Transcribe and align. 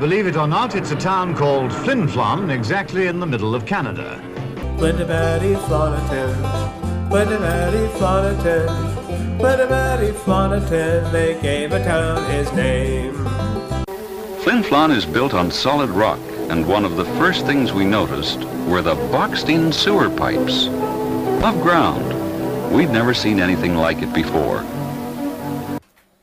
Believe 0.00 0.28
it 0.28 0.36
or 0.36 0.46
not, 0.46 0.76
it's 0.76 0.92
a 0.92 0.96
town 0.96 1.34
called 1.34 1.72
Flin 1.72 2.06
Flon, 2.06 2.50
exactly 2.52 3.08
in 3.08 3.18
the 3.18 3.26
middle 3.26 3.52
of 3.52 3.66
Canada. 3.66 4.22
They 11.10 11.36
gave 11.42 11.72
a 11.72 11.82
town 11.82 12.30
his 12.30 12.52
name. 12.52 13.12
Flin 14.44 14.62
Flon 14.62 14.94
is 14.94 15.04
built 15.04 15.34
on 15.34 15.50
solid 15.50 15.90
rock, 15.90 16.20
and 16.48 16.68
one 16.68 16.84
of 16.84 16.94
the 16.94 17.04
first 17.16 17.44
things 17.44 17.72
we 17.72 17.84
noticed 17.84 18.44
were 18.68 18.82
the 18.82 18.94
boxed-in 19.10 19.72
sewer 19.72 20.08
pipes. 20.08 20.68
Above 20.68 21.60
ground. 21.60 22.72
We'd 22.72 22.90
never 22.90 23.14
seen 23.14 23.40
anything 23.40 23.74
like 23.74 24.00
it 24.00 24.14
before. 24.14 24.64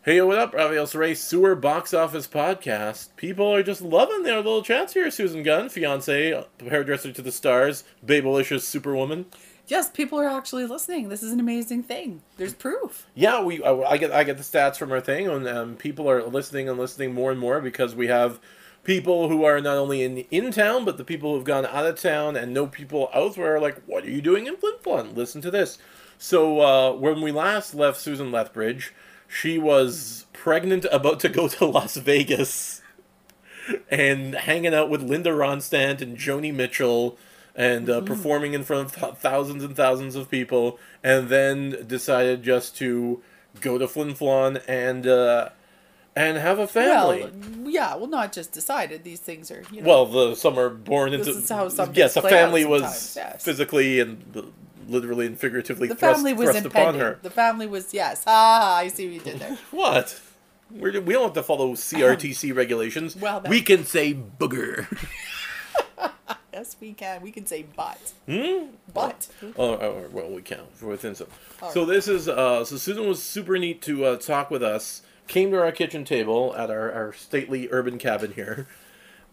Hey, 0.06 0.22
what 0.22 0.38
up, 0.38 0.54
Rafael 0.54 0.86
Saray, 0.86 1.18
Sewer 1.18 1.56
Box 1.56 1.92
Office 1.92 2.28
Podcast. 2.28 3.08
People 3.16 3.52
are 3.52 3.64
just 3.64 3.82
loving 3.82 4.22
their 4.22 4.36
little 4.36 4.62
chance 4.62 4.94
here. 4.94 5.10
Susan 5.10 5.42
Gunn, 5.42 5.68
fiance, 5.68 6.46
hairdresser 6.60 7.12
to 7.12 7.24
the 7.24 7.32
stars, 7.32 7.84
babelicious 8.06 8.62
superwoman. 8.62 9.26
Yes, 9.66 9.90
people 9.90 10.20
are 10.20 10.30
actually 10.30 10.66
listening. 10.66 11.10
This 11.10 11.24
is 11.24 11.32
an 11.32 11.40
amazing 11.40 11.82
thing. 11.82 12.22
There's 12.38 12.54
proof. 12.54 13.08
Yeah, 13.16 13.42
we 13.42 13.64
I, 13.64 13.74
I 13.74 13.98
get 13.98 14.12
I 14.12 14.24
get 14.24 14.38
the 14.38 14.44
stats 14.44 14.78
from 14.78 14.92
our 14.92 15.02
thing, 15.02 15.28
and 15.28 15.48
um, 15.48 15.76
people 15.76 16.08
are 16.08 16.22
listening 16.22 16.70
and 16.70 16.78
listening 16.78 17.12
more 17.12 17.32
and 17.32 17.40
more 17.40 17.60
because 17.60 17.96
we 17.96 18.06
have 18.06 18.40
people 18.84 19.28
who 19.28 19.44
are 19.44 19.60
not 19.60 19.78
only 19.78 20.04
in 20.04 20.20
in 20.30 20.52
town, 20.52 20.86
but 20.86 20.98
the 20.98 21.04
people 21.04 21.34
who've 21.34 21.44
gone 21.44 21.66
out 21.66 21.88
of 21.88 22.00
town 22.00 22.36
and 22.36 22.54
know 22.54 22.68
people 22.68 23.10
elsewhere. 23.12 23.56
Are 23.56 23.60
like, 23.60 23.82
what 23.88 24.04
are 24.04 24.12
you 24.12 24.22
doing 24.22 24.46
in 24.46 24.56
Flin 24.56 24.76
Flon? 24.84 25.16
Listen 25.16 25.42
to 25.42 25.50
this. 25.50 25.80
So 26.20 26.62
uh, 26.62 26.92
when 26.94 27.22
we 27.22 27.32
last 27.32 27.74
left 27.74 28.00
Susan 28.00 28.32
Lethbridge 28.32 28.94
she 29.28 29.58
was 29.58 30.26
pregnant, 30.34 30.86
about 30.92 31.20
to 31.22 31.30
go 31.30 31.48
to 31.48 31.66
Las 31.66 31.96
Vegas, 31.96 32.82
and 33.90 34.36
hanging 34.36 34.74
out 34.74 34.90
with 34.90 35.02
Linda 35.02 35.32
Ronstadt 35.32 36.02
and 36.02 36.18
Joni 36.18 36.54
Mitchell, 36.54 37.18
and 37.56 37.90
uh, 37.90 37.98
mm-hmm. 37.98 38.06
performing 38.06 38.54
in 38.54 38.64
front 38.64 38.90
of 38.90 38.96
th- 38.96 39.16
thousands 39.16 39.64
and 39.64 39.76
thousands 39.76 40.16
of 40.16 40.30
people, 40.30 40.80
and 41.04 41.30
then 41.30 41.86
decided 41.88 42.44
just 42.44 42.78
to 42.78 43.22
go 43.62 43.78
to 43.78 43.88
Flin 43.88 44.14
Flon 44.14 44.62
and. 44.68 45.08
Uh, 45.08 45.50
and 46.18 46.38
have 46.38 46.60
a 46.60 46.68
family. 46.68 47.24
Well, 47.24 47.70
yeah, 47.70 47.96
well, 47.96 48.08
not 48.08 48.32
just 48.32 48.54
decided. 48.54 49.04
These 49.04 49.20
things 49.20 49.52
are, 49.52 49.64
you 49.70 49.82
know. 49.82 49.90
Well, 49.90 50.06
the 50.06 50.36
some 50.36 50.58
are 50.58 50.70
born 50.70 51.12
into. 51.12 51.26
This 51.26 51.36
is 51.36 51.50
how 51.50 51.68
some 51.68 51.92
yes, 51.94 52.16
a 52.16 52.22
family 52.22 52.64
was 52.64 53.14
yes. 53.18 53.44
physically 53.44 54.00
and 54.00 54.54
literally 54.88 55.26
and 55.26 55.40
figuratively 55.40 55.88
the 55.88 55.96
thrust, 55.96 56.18
family 56.18 56.34
was 56.34 56.50
thrust 56.52 56.66
upon 56.66 56.96
her. 56.96 57.20
The 57.22 57.30
family 57.30 57.68
was 57.68 57.94
yes. 57.94 58.24
Ah, 58.28 58.78
I 58.78 58.88
see 58.88 59.06
what 59.06 59.14
you 59.14 59.20
did 59.20 59.40
there. 59.40 59.58
what? 59.72 60.20
We're, 60.72 61.00
we 61.00 61.14
do 61.14 61.20
not 61.20 61.24
have 61.24 61.34
to 61.34 61.44
follow 61.44 61.74
CRTC 61.74 62.56
regulations. 62.56 63.16
Well, 63.16 63.42
we 63.48 63.62
can 63.62 63.86
say 63.86 64.14
booger. 64.14 64.88
yes, 66.54 66.76
we 66.80 66.94
can. 66.94 67.22
We 67.22 67.32
can 67.32 67.46
say 67.46 67.64
butt. 67.64 68.14
Hmm? 68.28 68.68
Butt. 68.94 69.28
Oh, 69.58 69.74
oh, 69.74 70.06
well, 70.12 70.30
we 70.30 70.42
can 70.42 70.62
within 70.82 71.16
some. 71.16 71.28
Right. 71.62 71.72
So 71.72 71.86
this 71.86 72.08
is 72.08 72.28
uh, 72.28 72.66
so 72.66 72.78
Susan 72.78 73.08
was 73.08 73.22
super 73.22 73.58
neat 73.58 73.82
to 73.84 74.06
uh, 74.06 74.18
talk 74.18 74.50
with 74.50 74.64
us. 74.64 75.02
Came 75.28 75.52
to 75.52 75.60
our 75.60 75.72
kitchen 75.72 76.06
table 76.06 76.54
at 76.56 76.70
our, 76.70 76.92
our 76.92 77.14
stately 77.14 77.68
urban 77.72 77.98
cabin 77.98 78.34
here, 78.34 78.68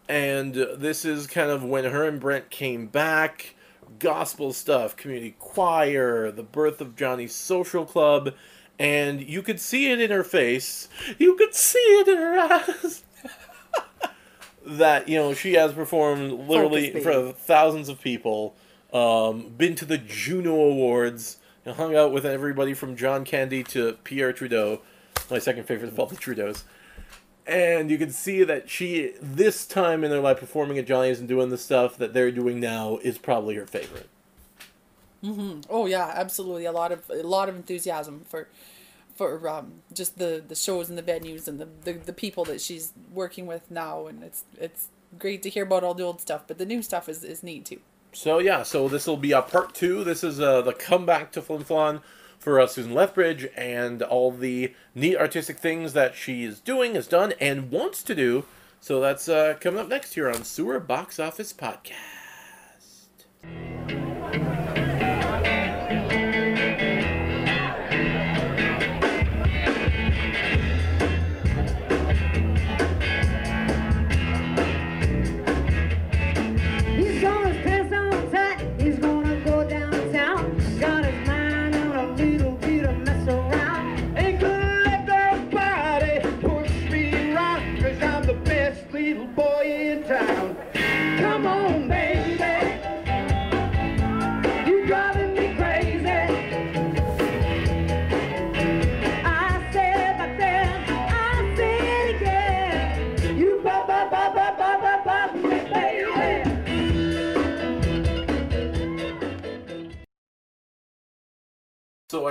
and 0.08 0.55
this 0.55 1.05
is 1.05 1.27
kind 1.27 1.50
of 1.50 1.62
when 1.62 1.84
her 1.84 2.08
and 2.08 2.19
Brent 2.19 2.48
came 2.48 2.86
back 2.86 3.55
gospel 3.98 4.52
stuff, 4.52 4.97
community 4.97 5.36
choir, 5.38 6.30
the 6.30 6.42
birth 6.42 6.80
of 6.80 6.97
Johnny's 6.97 7.34
social 7.34 7.84
club, 7.84 8.34
and 8.78 9.22
you 9.22 9.42
could 9.42 9.61
see 9.61 9.91
it 9.91 10.00
in 10.00 10.11
her 10.11 10.24
face. 10.24 10.89
You 11.19 11.36
could 11.36 11.55
see 11.55 11.78
it 11.78 12.08
in 12.08 12.16
her 12.16 12.39
eyes. 12.39 13.05
that 14.66 15.08
you 15.08 15.16
know 15.16 15.34
she 15.34 15.55
has 15.55 15.72
performed 15.72 16.48
literally 16.48 16.91
for 17.00 17.33
thousands 17.33 17.89
of 17.89 18.00
people, 18.00 18.55
um, 18.92 19.48
been 19.56 19.74
to 19.77 19.85
the 19.85 19.98
Juno 19.98 20.55
Awards, 20.55 21.39
hung 21.67 21.96
out 21.96 22.12
with 22.12 22.24
everybody 22.24 22.74
from 22.74 22.96
John 22.96 23.24
Candy 23.24 23.62
to 23.64 23.95
Pierre 24.05 24.33
Trudeau, 24.33 24.80
my 25.30 25.39
second 25.39 25.64
favorite 25.64 25.89
of 25.92 25.98
all 25.98 26.06
the 26.06 26.17
Trudeaus 26.17 26.64
and 27.47 27.91
you 27.91 27.98
can 27.98 28.11
see 28.11 28.45
that 28.45 28.70
she 28.70 29.13
this 29.20 29.67
time 29.67 30.05
in 30.05 30.11
their 30.11 30.20
life 30.20 30.39
performing 30.39 30.79
at 30.79 30.86
Johnny's 30.86 31.19
and 31.19 31.29
doing 31.29 31.48
the 31.48 31.58
stuff 31.58 31.97
that 31.97 32.13
they're 32.13 32.30
doing 32.30 32.61
now 32.61 32.98
is 33.03 33.19
probably 33.19 33.57
her 33.57 33.67
favorite. 33.67 34.08
Mm-hmm. 35.23 35.61
Oh 35.69 35.86
yeah, 35.86 36.13
absolutely. 36.14 36.64
A 36.64 36.73
lot 36.73 36.92
of 36.92 37.08
a 37.11 37.23
lot 37.23 37.48
of 37.48 37.57
enthusiasm 37.57 38.25
for 38.29 38.48
for 39.14 39.48
um, 39.48 39.83
just 39.92 40.19
the 40.19 40.42
the 40.47 40.55
shows 40.55 40.89
and 40.89 40.98
the 40.98 41.03
venues 41.03 41.47
and 41.47 41.61
the, 41.61 41.69
the 41.85 41.92
the 41.92 42.13
people 42.13 42.45
that 42.45 42.61
she's 42.61 42.92
working 43.13 43.47
with 43.47 43.70
now, 43.70 44.07
and 44.07 44.23
it's 44.23 44.45
it's 44.59 44.89
great 45.19 45.42
to 45.42 45.51
hear 45.51 45.64
about 45.64 45.85
all 45.85 45.95
the 45.95 46.03
old 46.03 46.20
stuff, 46.20 46.42
but 46.47 46.59
the 46.59 46.67
new 46.67 46.83
stuff 46.83 47.09
is 47.09 47.23
is 47.23 47.42
neat 47.42 47.64
too. 47.64 47.80
So 48.13 48.39
yeah, 48.39 48.63
so 48.63 48.89
this 48.89 49.07
will 49.07 49.17
be 49.17 49.33
a 49.33 49.42
part 49.42 49.74
two. 49.74 50.05
This 50.05 50.23
is 50.23 50.41
uh, 50.41 50.63
the 50.63 50.73
comeback 50.73 51.33
to 51.33 51.42
Flin 51.42 51.64
Flon 51.64 52.03
for 52.42 52.58
uh, 52.58 52.67
Susan 52.67 52.92
Lethbridge 52.92 53.48
and 53.57 54.03
all 54.03 54.33
the 54.33 54.75
neat 54.97 55.17
artistic 55.17 55.58
things 55.58 55.92
that 55.92 56.17
she 56.17 56.42
is 56.42 56.58
doing, 56.58 56.97
has 56.97 57.07
done, 57.07 57.35
and 57.41 57.70
wants 57.70 58.03
to 58.03 58.17
do. 58.17 58.45
So 58.80 59.01
that's 59.01 59.29
uh, 59.29 59.55
coming 59.61 59.79
up 59.79 59.89
next 59.89 60.14
here 60.14 60.29
on 60.29 60.42
Sewer 60.42 60.80
Box 60.80 61.20
Office 61.20 61.53
Podcast. 61.53 61.92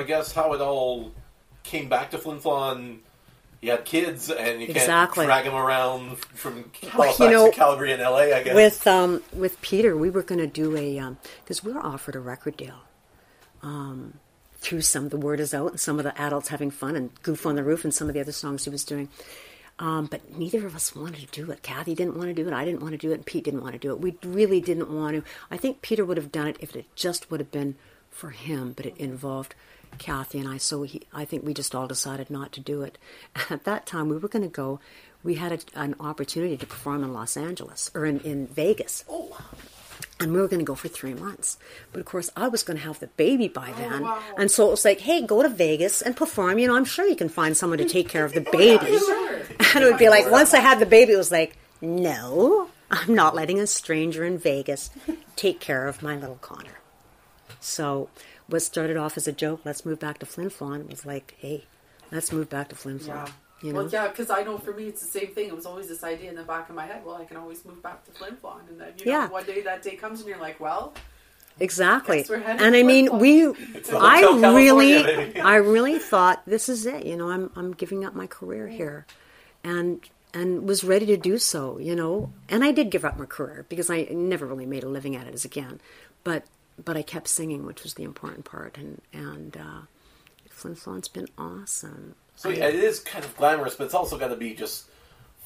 I 0.01 0.03
guess 0.03 0.31
how 0.31 0.53
it 0.53 0.61
all 0.61 1.11
came 1.63 1.87
back 1.87 2.11
to 2.11 2.17
Flin 2.17 2.39
Flon. 2.39 2.97
You 3.61 3.71
had 3.71 3.85
kids, 3.85 4.31
and 4.31 4.59
you 4.59 4.67
exactly. 4.69 5.27
can't 5.27 5.43
drag 5.43 5.45
them 5.45 5.53
around 5.53 6.17
from 6.17 6.71
Halifax 6.81 7.19
well, 7.19 7.29
you 7.29 7.35
know, 7.35 7.51
to 7.51 7.55
Calgary 7.55 7.91
and 7.91 8.01
LA. 8.01 8.17
I 8.17 8.41
guess 8.41 8.55
with 8.55 8.87
um, 8.87 9.21
with 9.33 9.61
Peter, 9.61 9.95
we 9.95 10.09
were 10.09 10.23
going 10.23 10.39
to 10.39 10.47
do 10.47 10.75
a 10.75 11.15
because 11.43 11.63
um, 11.63 11.67
we 11.67 11.71
were 11.71 11.85
offered 11.85 12.15
a 12.15 12.19
record 12.19 12.57
deal. 12.57 12.79
Um, 13.61 14.15
through 14.55 14.81
some, 14.81 15.09
the 15.09 15.17
word 15.17 15.39
is 15.39 15.53
out, 15.53 15.71
and 15.71 15.79
some 15.79 15.99
of 15.99 16.03
the 16.03 16.19
adults 16.19 16.47
having 16.47 16.71
fun 16.71 16.95
and 16.95 17.11
goof 17.21 17.45
on 17.45 17.55
the 17.55 17.63
roof, 17.63 17.83
and 17.83 17.93
some 17.93 18.07
of 18.07 18.15
the 18.15 18.19
other 18.19 18.31
songs 18.31 18.63
he 18.63 18.71
was 18.71 18.83
doing. 18.83 19.09
Um, 19.77 20.07
but 20.07 20.37
neither 20.37 20.65
of 20.65 20.75
us 20.75 20.95
wanted 20.95 21.31
to 21.31 21.45
do 21.45 21.51
it. 21.51 21.61
Kathy 21.61 21.95
didn't 21.95 22.15
want 22.15 22.29
to 22.29 22.33
do 22.33 22.47
it. 22.47 22.53
I 22.53 22.65
didn't 22.65 22.81
want 22.81 22.93
to 22.93 22.97
do 22.97 23.11
it. 23.11 23.15
And 23.15 23.25
Pete 23.25 23.43
didn't 23.43 23.61
want 23.61 23.73
to 23.73 23.79
do 23.79 23.91
it. 23.91 23.99
We 23.99 24.15
really 24.23 24.61
didn't 24.61 24.91
want 24.91 25.15
to. 25.15 25.23
I 25.49 25.57
think 25.57 25.81
Peter 25.81 26.05
would 26.05 26.17
have 26.17 26.31
done 26.31 26.47
it 26.47 26.57
if 26.59 26.75
it 26.75 26.85
just 26.95 27.31
would 27.31 27.39
have 27.39 27.51
been 27.51 27.75
for 28.11 28.29
him, 28.29 28.73
but 28.73 28.85
it 28.85 28.95
involved 28.97 29.55
Kathy 29.97 30.39
and 30.39 30.47
I, 30.47 30.57
so 30.57 30.83
he, 30.83 31.01
I 31.13 31.25
think 31.25 31.45
we 31.45 31.53
just 31.53 31.75
all 31.75 31.87
decided 31.87 32.29
not 32.29 32.51
to 32.53 32.59
do 32.59 32.81
it. 32.81 32.97
At 33.49 33.63
that 33.65 33.85
time, 33.85 34.09
we 34.09 34.17
were 34.17 34.27
going 34.27 34.43
to 34.43 34.49
go. 34.49 34.79
We 35.23 35.35
had 35.35 35.51
a, 35.51 35.59
an 35.75 35.95
opportunity 35.99 36.57
to 36.57 36.65
perform 36.65 37.03
in 37.03 37.13
Los 37.13 37.37
Angeles 37.37 37.91
or 37.93 38.05
in, 38.05 38.19
in 38.21 38.47
Vegas. 38.47 39.05
Oh, 39.07 39.27
wow. 39.31 39.37
And 40.19 40.33
we 40.33 40.39
were 40.39 40.47
going 40.47 40.59
to 40.59 40.65
go 40.65 40.75
for 40.75 40.87
three 40.87 41.13
months. 41.13 41.57
But 41.91 41.99
of 41.99 42.05
course, 42.05 42.29
I 42.35 42.47
was 42.47 42.63
going 42.63 42.77
to 42.77 42.83
have 42.83 42.99
the 42.99 43.07
baby 43.07 43.47
by 43.47 43.71
oh, 43.71 43.79
then. 43.79 43.93
Oh, 43.93 44.01
wow. 44.01 44.21
And 44.37 44.51
so 44.51 44.67
it 44.67 44.71
was 44.71 44.85
like, 44.85 44.99
hey, 44.99 45.25
go 45.25 45.41
to 45.41 45.49
Vegas 45.49 46.01
and 46.01 46.15
perform. 46.15 46.59
You 46.59 46.67
know, 46.67 46.75
I'm 46.75 46.85
sure 46.85 47.07
you 47.07 47.15
can 47.15 47.29
find 47.29 47.55
someone 47.57 47.79
to 47.79 47.85
take 47.85 48.09
care 48.09 48.25
of 48.25 48.33
the 48.33 48.41
baby. 48.41 48.85
yeah, 48.91 48.99
sure. 48.99 49.41
And 49.75 49.83
it 49.83 49.87
would 49.87 49.99
be 49.99 50.09
like, 50.09 50.29
once 50.29 50.53
I 50.53 50.59
had 50.59 50.79
the 50.79 50.85
baby, 50.85 51.13
it 51.13 51.17
was 51.17 51.31
like, 51.31 51.55
no, 51.81 52.69
I'm 52.89 53.15
not 53.15 53.35
letting 53.35 53.59
a 53.59 53.67
stranger 53.67 54.25
in 54.25 54.37
Vegas 54.37 54.89
take 55.35 55.59
care 55.59 55.87
of 55.87 56.03
my 56.03 56.15
little 56.15 56.35
Connor. 56.35 56.79
So 57.61 58.09
what 58.51 58.61
started 58.61 58.97
off 58.97 59.17
as 59.17 59.27
a 59.27 59.31
joke, 59.31 59.61
let's 59.63 59.85
move 59.85 59.99
back 59.99 60.19
to 60.19 60.25
Flin 60.25 60.49
Flon, 60.49 60.89
was 60.89 61.05
like, 61.05 61.35
hey, 61.39 61.65
let's 62.11 62.31
move 62.31 62.49
back 62.49 62.69
to 62.69 62.75
Flin 62.75 62.99
Flon. 62.99 63.07
Yeah. 63.07 63.27
You 63.61 63.73
know? 63.73 63.81
Well, 63.81 63.89
yeah, 63.89 64.07
because 64.07 64.29
I 64.29 64.43
know 64.43 64.57
for 64.57 64.73
me 64.73 64.85
it's 64.85 65.01
the 65.01 65.19
same 65.19 65.33
thing. 65.33 65.47
It 65.47 65.55
was 65.55 65.65
always 65.65 65.87
this 65.87 66.03
idea 66.03 66.29
in 66.29 66.35
the 66.35 66.43
back 66.43 66.69
of 66.69 66.75
my 66.75 66.85
head. 66.85 67.05
Well, 67.05 67.15
I 67.15 67.25
can 67.25 67.37
always 67.37 67.63
move 67.63 67.81
back 67.81 68.03
to 68.05 68.11
Flin 68.11 68.35
Flon, 68.35 68.67
and 68.69 68.81
then 68.81 68.93
you 68.97 69.05
know, 69.05 69.11
yeah. 69.11 69.29
one 69.29 69.45
day 69.45 69.61
that 69.61 69.83
day 69.83 69.95
comes 69.95 70.19
and 70.19 70.29
you're 70.29 70.39
like, 70.39 70.59
well, 70.59 70.93
exactly. 71.59 72.25
And 72.27 72.75
I 72.75 72.81
mean, 72.81 73.19
we, 73.19 73.45
I 73.93 74.39
really, 74.41 75.35
I 75.41 75.55
really 75.57 75.99
thought 75.99 76.41
this 76.47 76.69
is 76.69 76.87
it. 76.87 77.05
You 77.05 77.15
know, 77.15 77.29
I'm 77.29 77.51
I'm 77.55 77.73
giving 77.73 78.03
up 78.03 78.15
my 78.15 78.25
career 78.25 78.67
here, 78.67 79.05
and 79.63 80.01
and 80.33 80.67
was 80.67 80.83
ready 80.83 81.05
to 81.05 81.17
do 81.17 81.37
so, 81.37 81.77
you 81.77 81.95
know. 81.95 82.33
And 82.49 82.63
I 82.63 82.71
did 82.71 82.89
give 82.89 83.05
up 83.05 83.19
my 83.19 83.27
career 83.27 83.67
because 83.69 83.91
I 83.91 84.07
never 84.09 84.47
really 84.47 84.65
made 84.65 84.83
a 84.83 84.89
living 84.89 85.15
at 85.15 85.27
it 85.27 85.35
as 85.35 85.45
again, 85.45 85.79
but 86.23 86.45
but 86.83 86.97
I 86.97 87.01
kept 87.01 87.27
singing, 87.27 87.65
which 87.65 87.83
was 87.83 87.93
the 87.95 88.03
important 88.03 88.45
part. 88.45 88.77
And 88.77 89.01
and 89.13 89.57
uh, 89.57 89.81
Flin 90.49 90.75
Flon's 90.75 91.07
been 91.07 91.27
awesome. 91.37 92.15
So 92.35 92.49
yeah, 92.49 92.67
it 92.67 92.75
is 92.75 92.99
kind 92.99 93.23
of 93.23 93.35
glamorous, 93.37 93.75
but 93.75 93.85
it's 93.85 93.93
also 93.93 94.17
got 94.17 94.29
to 94.29 94.35
be 94.35 94.53
just 94.53 94.85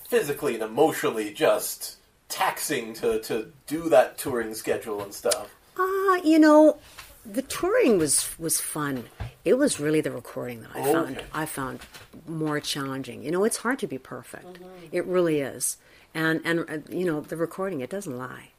physically 0.08 0.54
and 0.56 0.64
emotionally 0.64 1.34
just 1.34 1.98
taxing 2.30 2.94
to 2.96 3.20
to 3.22 3.52
do 3.68 3.90
that 3.90 4.18
touring 4.18 4.54
schedule 4.54 5.02
and 5.02 5.14
stuff. 5.14 5.50
Ah, 5.78 6.16
you 6.24 6.40
know, 6.40 6.78
the 7.26 7.42
touring 7.42 7.98
was 7.98 8.38
was 8.40 8.62
fun. 8.62 9.06
It 9.44 9.56
was 9.58 9.80
really 9.80 10.02
the 10.02 10.12
recording 10.12 10.62
that 10.62 10.72
I 10.74 10.80
Oh, 10.90 10.94
found. 10.94 11.24
I 11.34 11.46
found 11.46 11.80
more 12.28 12.60
challenging. 12.60 13.24
You 13.24 13.32
know, 13.32 13.44
it's 13.44 13.58
hard 13.58 13.78
to 13.80 13.88
be 13.88 13.98
perfect. 13.98 14.58
It 14.92 15.06
really 15.06 15.42
is. 15.42 15.78
And 16.14 16.42
and 16.46 16.60
uh, 16.70 16.78
you 16.90 17.04
know, 17.06 17.22
the 17.22 17.36
recording 17.36 17.82
it 17.82 17.90
doesn't 17.90 18.18
lie. 18.18 18.50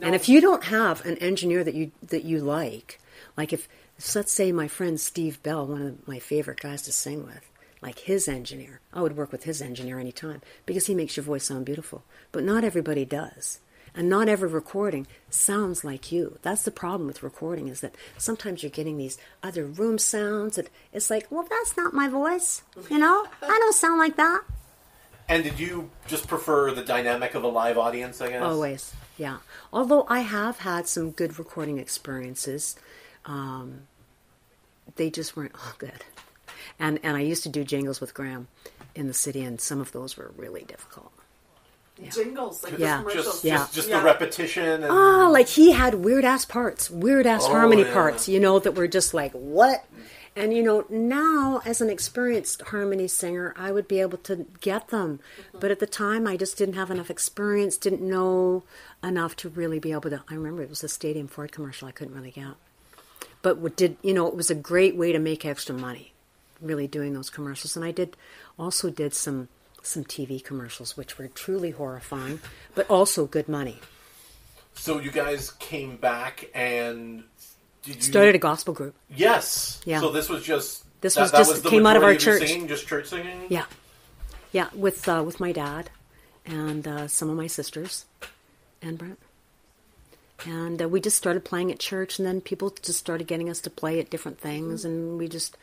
And 0.00 0.14
if 0.14 0.28
you 0.28 0.40
don't 0.40 0.64
have 0.64 1.04
an 1.04 1.16
engineer 1.18 1.64
that 1.64 1.74
you 1.74 1.92
that 2.02 2.24
you 2.24 2.40
like, 2.40 3.00
like 3.36 3.52
if 3.52 3.68
so 3.98 4.20
let's 4.20 4.32
say 4.32 4.52
my 4.52 4.68
friend 4.68 5.00
Steve 5.00 5.42
Bell, 5.42 5.66
one 5.66 5.82
of 5.82 6.08
my 6.08 6.18
favorite 6.18 6.60
guys 6.60 6.82
to 6.82 6.92
sing 6.92 7.26
with, 7.26 7.50
like 7.82 8.00
his 8.00 8.28
engineer, 8.28 8.80
I 8.92 9.02
would 9.02 9.16
work 9.16 9.32
with 9.32 9.44
his 9.44 9.60
engineer 9.60 9.98
anytime 9.98 10.40
because 10.66 10.86
he 10.86 10.94
makes 10.94 11.16
your 11.16 11.24
voice 11.24 11.44
sound 11.44 11.66
beautiful. 11.66 12.04
But 12.32 12.44
not 12.44 12.64
everybody 12.64 13.04
does. 13.04 13.60
And 13.94 14.08
not 14.08 14.28
every 14.28 14.48
recording 14.48 15.06
sounds 15.30 15.82
like 15.82 16.12
you. 16.12 16.38
That's 16.42 16.62
the 16.62 16.70
problem 16.70 17.08
with 17.08 17.22
recording 17.22 17.66
is 17.66 17.80
that 17.80 17.96
sometimes 18.16 18.62
you're 18.62 18.70
getting 18.70 18.96
these 18.96 19.18
other 19.42 19.64
room 19.64 19.98
sounds 19.98 20.54
that 20.54 20.68
it's 20.92 21.10
like, 21.10 21.26
well, 21.30 21.46
that's 21.48 21.76
not 21.76 21.94
my 21.94 22.06
voice. 22.06 22.62
You 22.90 22.98
know, 22.98 23.26
I 23.42 23.46
don't 23.46 23.74
sound 23.74 23.98
like 23.98 24.16
that. 24.16 24.42
And 25.28 25.44
did 25.44 25.58
you 25.60 25.90
just 26.06 26.26
prefer 26.26 26.72
the 26.72 26.82
dynamic 26.82 27.34
of 27.34 27.44
a 27.44 27.48
live 27.48 27.76
audience? 27.76 28.20
I 28.20 28.30
guess 28.30 28.42
Always, 28.42 28.92
yeah. 29.18 29.38
Although 29.72 30.06
I 30.08 30.20
have 30.20 30.58
had 30.60 30.88
some 30.88 31.10
good 31.10 31.38
recording 31.38 31.78
experiences, 31.78 32.76
um, 33.26 33.82
they 34.96 35.10
just 35.10 35.36
weren't 35.36 35.54
all 35.54 35.72
good. 35.78 36.04
And 36.78 36.98
and 37.02 37.16
I 37.16 37.20
used 37.20 37.42
to 37.42 37.48
do 37.50 37.62
jingles 37.64 38.00
with 38.00 38.14
Graham 38.14 38.48
in 38.94 39.06
the 39.06 39.14
city, 39.14 39.42
and 39.42 39.60
some 39.60 39.80
of 39.80 39.92
those 39.92 40.16
were 40.16 40.32
really 40.36 40.62
difficult. 40.64 41.12
Jingles, 42.10 42.62
like 42.62 42.78
Yeah. 42.78 42.98
commercials. 42.98 43.24
Just, 43.26 43.44
Yeah. 43.44 43.56
just, 43.58 43.74
just 43.74 43.88
Yeah. 43.88 43.98
the 43.98 44.04
repetition. 44.04 44.84
And, 44.84 44.92
Ah, 44.92 45.28
like 45.28 45.48
he 45.48 45.72
had 45.72 45.94
weird 45.96 46.24
ass 46.24 46.44
parts, 46.44 46.88
weird 46.88 47.26
ass 47.26 47.44
Oh, 47.44 47.48
harmony 47.50 47.82
yeah. 47.82 47.92
parts, 47.92 48.28
you 48.28 48.38
know, 48.38 48.60
that 48.60 48.72
were 48.76 48.86
just 48.86 49.14
like, 49.14 49.32
what? 49.32 49.84
And 50.38 50.54
you 50.54 50.62
know, 50.62 50.84
now 50.88 51.60
as 51.64 51.80
an 51.80 51.90
experienced 51.90 52.62
harmony 52.62 53.08
singer, 53.08 53.52
I 53.56 53.72
would 53.72 53.88
be 53.88 54.00
able 54.00 54.18
to 54.18 54.46
get 54.60 54.88
them. 54.88 55.18
Uh-huh. 55.38 55.58
But 55.60 55.72
at 55.72 55.80
the 55.80 55.86
time, 55.86 56.28
I 56.28 56.36
just 56.36 56.56
didn't 56.56 56.76
have 56.76 56.92
enough 56.92 57.10
experience, 57.10 57.76
didn't 57.76 58.02
know 58.02 58.62
enough 59.02 59.34
to 59.36 59.48
really 59.48 59.80
be 59.80 59.90
able 59.90 60.10
to. 60.10 60.22
I 60.30 60.34
remember 60.34 60.62
it 60.62 60.70
was 60.70 60.84
a 60.84 60.88
Stadium 60.88 61.26
Ford 61.26 61.50
commercial 61.50 61.88
I 61.88 61.90
couldn't 61.90 62.14
really 62.14 62.30
get. 62.30 62.54
But 63.42 63.58
what 63.58 63.76
did, 63.76 63.96
you 64.02 64.14
know, 64.14 64.28
it 64.28 64.36
was 64.36 64.48
a 64.48 64.54
great 64.54 64.94
way 64.94 65.10
to 65.10 65.18
make 65.18 65.44
extra 65.44 65.74
money, 65.74 66.12
really 66.60 66.86
doing 66.86 67.14
those 67.14 67.30
commercials. 67.30 67.74
And 67.76 67.84
I 67.84 67.90
did, 67.90 68.16
also 68.58 68.90
did 68.90 69.14
some 69.14 69.48
some 69.82 70.04
TV 70.04 70.42
commercials, 70.42 70.96
which 70.96 71.18
were 71.18 71.28
truly 71.28 71.70
horrifying, 71.70 72.40
but 72.74 72.88
also 72.90 73.26
good 73.26 73.48
money. 73.48 73.78
so 74.74 74.98
you 75.00 75.10
guys 75.10 75.50
came 75.52 75.96
back 75.96 76.50
and 76.54 77.24
you 77.88 78.00
Started 78.00 78.34
a 78.34 78.38
gospel 78.38 78.74
group. 78.74 78.94
Yes. 79.14 79.80
Yeah. 79.84 80.00
So 80.00 80.10
this 80.10 80.28
was 80.28 80.42
just 80.44 80.84
This 81.00 81.14
that, 81.14 81.22
was 81.22 81.32
just- 81.32 81.62
the 81.62 81.70
came 81.70 81.86
out 81.86 81.96
of 81.96 82.02
our 82.02 82.12
your 82.12 82.20
church. 82.20 82.46
Singing, 82.46 82.68
just 82.68 82.86
church 82.86 83.06
singing. 83.08 83.46
Yeah, 83.48 83.64
yeah, 84.52 84.68
with 84.74 85.08
uh, 85.08 85.22
with 85.24 85.40
my 85.40 85.52
dad 85.52 85.90
and 86.46 86.86
uh, 86.86 87.08
some 87.08 87.28
of 87.30 87.36
my 87.36 87.46
sisters 87.46 88.04
and 88.82 88.96
Brent, 88.98 89.18
and 90.46 90.80
uh, 90.82 90.88
we 90.88 91.00
just 91.00 91.16
started 91.16 91.44
playing 91.44 91.70
at 91.72 91.78
church, 91.78 92.18
and 92.18 92.26
then 92.26 92.40
people 92.40 92.74
just 92.82 92.98
started 92.98 93.26
getting 93.26 93.50
us 93.50 93.60
to 93.62 93.70
play 93.70 93.98
at 94.00 94.10
different 94.10 94.38
things, 94.40 94.84
and 94.84 95.18
we 95.18 95.28
just, 95.28 95.56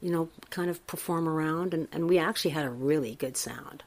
you 0.00 0.10
know, 0.10 0.28
kind 0.50 0.70
of 0.70 0.84
perform 0.86 1.28
around, 1.28 1.74
and, 1.74 1.86
and 1.92 2.08
we 2.08 2.18
actually 2.18 2.50
had 2.52 2.64
a 2.64 2.70
really 2.70 3.14
good 3.14 3.36
sound. 3.36 3.82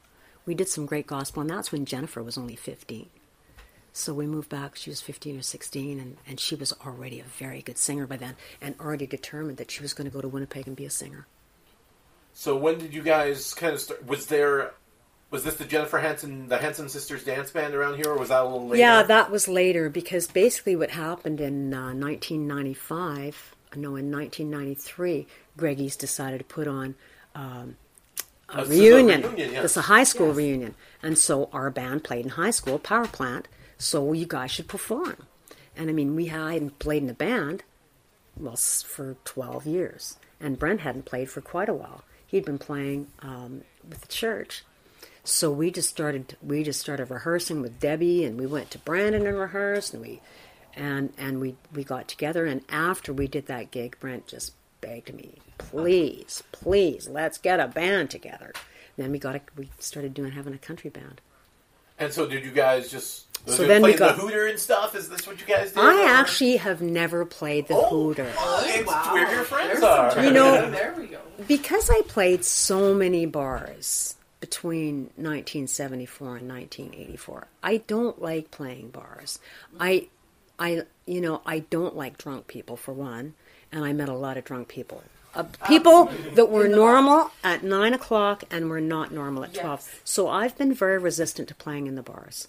We 0.46 0.54
did 0.54 0.68
some 0.68 0.86
great 0.86 1.06
gospel, 1.06 1.40
and 1.40 1.50
that's 1.50 1.72
when 1.72 1.84
Jennifer 1.84 2.22
was 2.22 2.38
only 2.38 2.54
fifteen. 2.56 3.08
So 3.96 4.12
we 4.12 4.26
moved 4.26 4.50
back. 4.50 4.76
She 4.76 4.90
was 4.90 5.00
15 5.00 5.38
or 5.38 5.42
16, 5.42 5.98
and, 5.98 6.18
and 6.28 6.38
she 6.38 6.54
was 6.54 6.74
already 6.84 7.18
a 7.18 7.24
very 7.24 7.62
good 7.62 7.78
singer 7.78 8.06
by 8.06 8.18
then, 8.18 8.36
and 8.60 8.74
already 8.78 9.06
determined 9.06 9.56
that 9.56 9.70
she 9.70 9.80
was 9.80 9.94
going 9.94 10.04
to 10.04 10.12
go 10.12 10.20
to 10.20 10.28
Winnipeg 10.28 10.66
and 10.66 10.76
be 10.76 10.84
a 10.84 10.90
singer. 10.90 11.26
So 12.34 12.54
when 12.58 12.76
did 12.76 12.92
you 12.92 13.02
guys 13.02 13.54
kind 13.54 13.72
of 13.72 13.80
start? 13.80 14.06
Was 14.06 14.26
there? 14.26 14.74
Was 15.30 15.44
this 15.44 15.54
the 15.56 15.64
Jennifer 15.64 15.96
Hanson, 15.98 16.46
the 16.46 16.58
Hanson 16.58 16.90
sisters 16.90 17.24
dance 17.24 17.50
band 17.50 17.74
around 17.74 17.96
here, 17.96 18.10
or 18.10 18.18
was 18.18 18.28
that 18.28 18.42
a 18.42 18.44
little 18.44 18.68
later? 18.68 18.80
Yeah, 18.80 19.02
that 19.02 19.30
was 19.30 19.48
later 19.48 19.88
because 19.88 20.26
basically 20.26 20.76
what 20.76 20.90
happened 20.90 21.40
in 21.40 21.72
uh, 21.72 21.94
1995, 21.94 23.56
no, 23.76 23.96
in 23.96 24.12
1993, 24.12 25.26
Greggy's 25.56 25.96
decided 25.96 26.38
to 26.40 26.44
put 26.44 26.68
on 26.68 26.96
um, 27.34 27.76
a 28.48 28.64
this 28.64 28.70
is 28.70 28.78
a 28.78 28.82
reunion. 28.82 29.22
reunion. 29.22 29.62
This 29.62 29.72
is 29.72 29.76
a 29.76 29.82
high 29.82 30.04
school 30.04 30.32
reunion. 30.32 30.74
And 31.02 31.18
so 31.18 31.48
our 31.52 31.70
band 31.70 32.04
played 32.04 32.24
in 32.24 32.30
high 32.32 32.50
school, 32.50 32.78
Power 32.78 33.06
Plant, 33.06 33.48
so 33.78 34.12
you 34.12 34.26
guys 34.26 34.50
should 34.50 34.68
perform. 34.68 35.26
And 35.76 35.90
I 35.90 35.92
mean, 35.92 36.16
we 36.16 36.26
hadn't 36.26 36.78
played 36.78 37.02
in 37.02 37.10
a 37.10 37.14
band, 37.14 37.62
well, 38.36 38.56
for 38.56 39.16
12 39.24 39.66
years. 39.66 40.16
And 40.40 40.58
Brent 40.58 40.80
hadn't 40.80 41.04
played 41.04 41.30
for 41.30 41.40
quite 41.40 41.68
a 41.68 41.74
while. 41.74 42.02
He'd 42.26 42.44
been 42.44 42.58
playing 42.58 43.08
um, 43.20 43.62
with 43.88 44.00
the 44.00 44.08
church. 44.08 44.64
So 45.24 45.50
we 45.50 45.72
just 45.72 45.90
started 45.90 46.36
we 46.40 46.62
just 46.62 46.80
started 46.80 47.10
rehearsing 47.10 47.60
with 47.60 47.80
Debbie 47.80 48.24
and 48.24 48.38
we 48.38 48.46
went 48.46 48.70
to 48.70 48.78
Brandon 48.78 49.26
and 49.26 49.36
rehearsed 49.36 49.92
and 49.92 50.00
we 50.00 50.20
and 50.76 51.12
and 51.18 51.40
we 51.40 51.56
we 51.74 51.82
got 51.82 52.06
together 52.06 52.46
and 52.46 52.62
after 52.68 53.12
we 53.12 53.26
did 53.26 53.46
that 53.46 53.72
gig 53.72 53.96
Brent 53.98 54.28
just 54.28 54.52
begged 54.80 55.12
me 55.14 55.38
please 55.58 56.42
please 56.52 57.08
let's 57.08 57.38
get 57.38 57.58
a 57.60 57.66
band 57.68 58.10
together 58.10 58.52
then 58.96 59.10
we 59.10 59.18
got 59.18 59.36
a, 59.36 59.40
we 59.56 59.68
started 59.78 60.14
doing 60.14 60.32
having 60.32 60.54
a 60.54 60.58
country 60.58 60.90
band 60.90 61.20
And 61.98 62.12
so 62.12 62.26
did 62.26 62.44
you 62.44 62.50
guys 62.50 62.90
just? 62.90 63.24
So 63.48 63.62
you 63.62 63.68
then 63.68 63.80
we 63.82 63.92
playing 63.94 63.98
got- 63.98 64.16
the 64.16 64.22
Hooter 64.22 64.46
and 64.48 64.58
stuff. 64.58 64.94
Is 64.96 65.08
this 65.08 65.26
what 65.26 65.40
you 65.40 65.46
guys 65.46 65.68
did? 65.72 65.78
I 65.78 66.02
or- 66.02 66.08
actually 66.08 66.56
have 66.58 66.82
never 66.82 67.24
played 67.24 67.68
the 67.68 67.74
Oh, 67.74 67.88
Hooter 67.88 68.30
oh, 68.36 68.62
it's 68.66 68.86
wow. 68.86 69.14
where 69.14 69.32
your 69.34 69.44
friends 69.44 69.80
There's 69.80 69.82
are. 69.84 70.24
You 70.24 70.30
know- 70.32 70.70
there 70.70 70.92
we 70.98 71.06
go. 71.06 71.20
because 71.46 71.88
I 71.88 72.02
played 72.08 72.44
so 72.44 72.92
many 72.92 73.24
bars 73.24 74.16
between 74.40 75.10
1974 75.16 76.36
and 76.36 76.48
1984. 76.48 77.46
I 77.62 77.78
don't 77.78 78.20
like 78.20 78.50
playing 78.50 78.90
bars. 78.90 79.38
I, 79.80 80.08
I, 80.58 80.82
you 81.06 81.20
know, 81.20 81.40
I 81.46 81.60
don't 81.60 81.96
like 81.96 82.18
drunk 82.18 82.46
people 82.46 82.76
for 82.76 82.92
one, 82.92 83.34
and 83.72 83.84
I 83.84 83.92
met 83.92 84.08
a 84.08 84.14
lot 84.14 84.36
of 84.36 84.44
drunk 84.44 84.68
people. 84.68 85.02
Uh, 85.34 85.44
people 85.68 86.10
that 86.34 86.48
were 86.48 86.66
normal 86.66 87.30
at 87.44 87.62
nine 87.62 87.92
o'clock 87.92 88.44
and 88.50 88.70
were 88.70 88.80
not 88.80 89.12
normal 89.12 89.44
at 89.44 89.52
twelve. 89.52 89.80
Yes. 89.84 90.00
So 90.02 90.28
I've 90.28 90.56
been 90.56 90.72
very 90.72 90.98
resistant 90.98 91.48
to 91.48 91.54
playing 91.54 91.86
in 91.86 91.94
the 91.94 92.02
bars, 92.02 92.48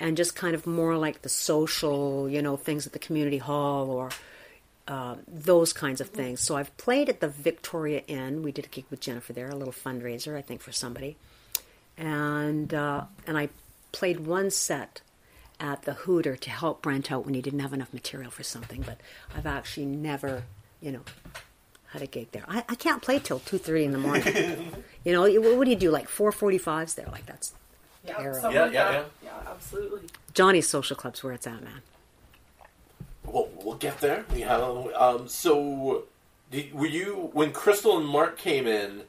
and 0.00 0.16
just 0.16 0.34
kind 0.34 0.54
of 0.54 0.66
more 0.66 0.96
like 0.96 1.22
the 1.22 1.28
social, 1.28 2.28
you 2.28 2.42
know, 2.42 2.56
things 2.56 2.88
at 2.88 2.92
the 2.92 2.98
community 2.98 3.38
hall 3.38 3.88
or 3.88 4.10
uh, 4.88 5.14
those 5.28 5.72
kinds 5.72 6.00
of 6.00 6.08
things. 6.08 6.40
So 6.40 6.56
I've 6.56 6.76
played 6.76 7.08
at 7.08 7.20
the 7.20 7.28
Victoria 7.28 8.02
Inn. 8.08 8.42
We 8.42 8.50
did 8.50 8.64
a 8.64 8.68
gig 8.68 8.86
with 8.90 9.00
Jennifer 9.00 9.32
there, 9.32 9.48
a 9.48 9.54
little 9.54 9.72
fundraiser, 9.72 10.36
I 10.36 10.42
think, 10.42 10.60
for 10.60 10.72
somebody, 10.72 11.16
and 11.96 12.74
uh, 12.74 13.04
and 13.28 13.38
I 13.38 13.48
played 13.92 14.26
one 14.26 14.50
set 14.50 15.02
at 15.60 15.82
the 15.82 15.94
Hooter 15.94 16.36
to 16.36 16.50
help 16.50 16.82
Brent 16.82 17.10
out 17.12 17.24
when 17.24 17.34
he 17.34 17.40
didn't 17.42 17.60
have 17.60 17.72
enough 17.72 17.92
material 17.92 18.30
for 18.30 18.42
something. 18.42 18.82
But 18.82 18.98
I've 19.36 19.46
actually 19.46 19.86
never, 19.86 20.44
you 20.80 20.92
know, 20.92 21.00
had 21.90 22.02
a 22.02 22.06
gig 22.06 22.30
there. 22.32 22.44
I, 22.48 22.64
I 22.68 22.74
can't 22.74 23.02
play 23.02 23.18
till 23.18 23.38
two 23.40 23.58
thirty 23.58 23.84
in 23.84 23.92
the 23.92 23.98
morning. 23.98 24.24
you 25.04 25.12
know, 25.12 25.22
what, 25.22 25.56
what 25.56 25.64
do 25.64 25.70
you 25.70 25.76
do? 25.76 25.90
Like 25.90 26.08
four 26.08 26.32
forty 26.32 26.58
fives 26.58 26.94
there? 26.94 27.06
Like 27.10 27.26
that's 27.26 27.52
Yeah, 28.04 28.18
Arrow. 28.20 28.34
something 28.34 28.52
Yeah, 28.52 28.70
yeah, 28.70 29.04
yeah, 29.22 29.30
absolutely. 29.46 30.02
Johnny's 30.34 30.68
social 30.68 30.96
club's 30.96 31.22
where 31.22 31.32
it's 31.32 31.46
at, 31.46 31.62
man. 31.62 31.82
Well, 33.24 33.48
we'll 33.62 33.76
get 33.76 34.00
there. 34.00 34.24
We 34.34 34.42
have, 34.42 34.60
um, 34.60 35.28
so, 35.28 36.04
did, 36.50 36.74
were 36.74 36.86
you 36.86 37.30
when 37.32 37.52
Crystal 37.52 37.96
and 37.96 38.06
Mark 38.06 38.36
came 38.36 38.66
in? 38.66 39.02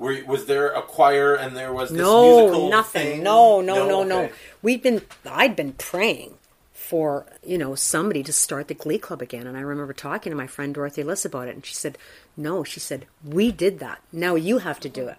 Were, 0.00 0.16
was 0.26 0.46
there 0.46 0.68
a 0.68 0.80
choir 0.80 1.34
and 1.34 1.54
there 1.54 1.74
was 1.74 1.90
this 1.90 1.98
no, 1.98 2.46
musical 2.46 2.70
nothing. 2.70 3.06
thing? 3.06 3.22
No, 3.22 3.60
no, 3.60 3.86
no, 3.86 4.02
no. 4.02 4.22
Okay. 4.22 4.32
We've 4.62 4.82
been. 4.82 5.02
I'd 5.26 5.54
been 5.54 5.74
praying 5.74 6.38
for 6.72 7.26
you 7.44 7.58
know 7.58 7.74
somebody 7.74 8.22
to 8.22 8.32
start 8.32 8.68
the 8.68 8.74
Glee 8.74 8.98
Club 8.98 9.20
again, 9.20 9.46
and 9.46 9.58
I 9.58 9.60
remember 9.60 9.92
talking 9.92 10.30
to 10.30 10.36
my 10.36 10.46
friend 10.46 10.74
Dorothy 10.74 11.02
Liss 11.02 11.26
about 11.26 11.48
it, 11.48 11.54
and 11.54 11.66
she 11.66 11.74
said, 11.74 11.98
"No," 12.34 12.64
she 12.64 12.80
said, 12.80 13.04
"We 13.22 13.52
did 13.52 13.78
that. 13.80 14.00
Now 14.10 14.36
you 14.36 14.58
have 14.58 14.80
to 14.80 14.88
do 14.88 15.06
it." 15.06 15.18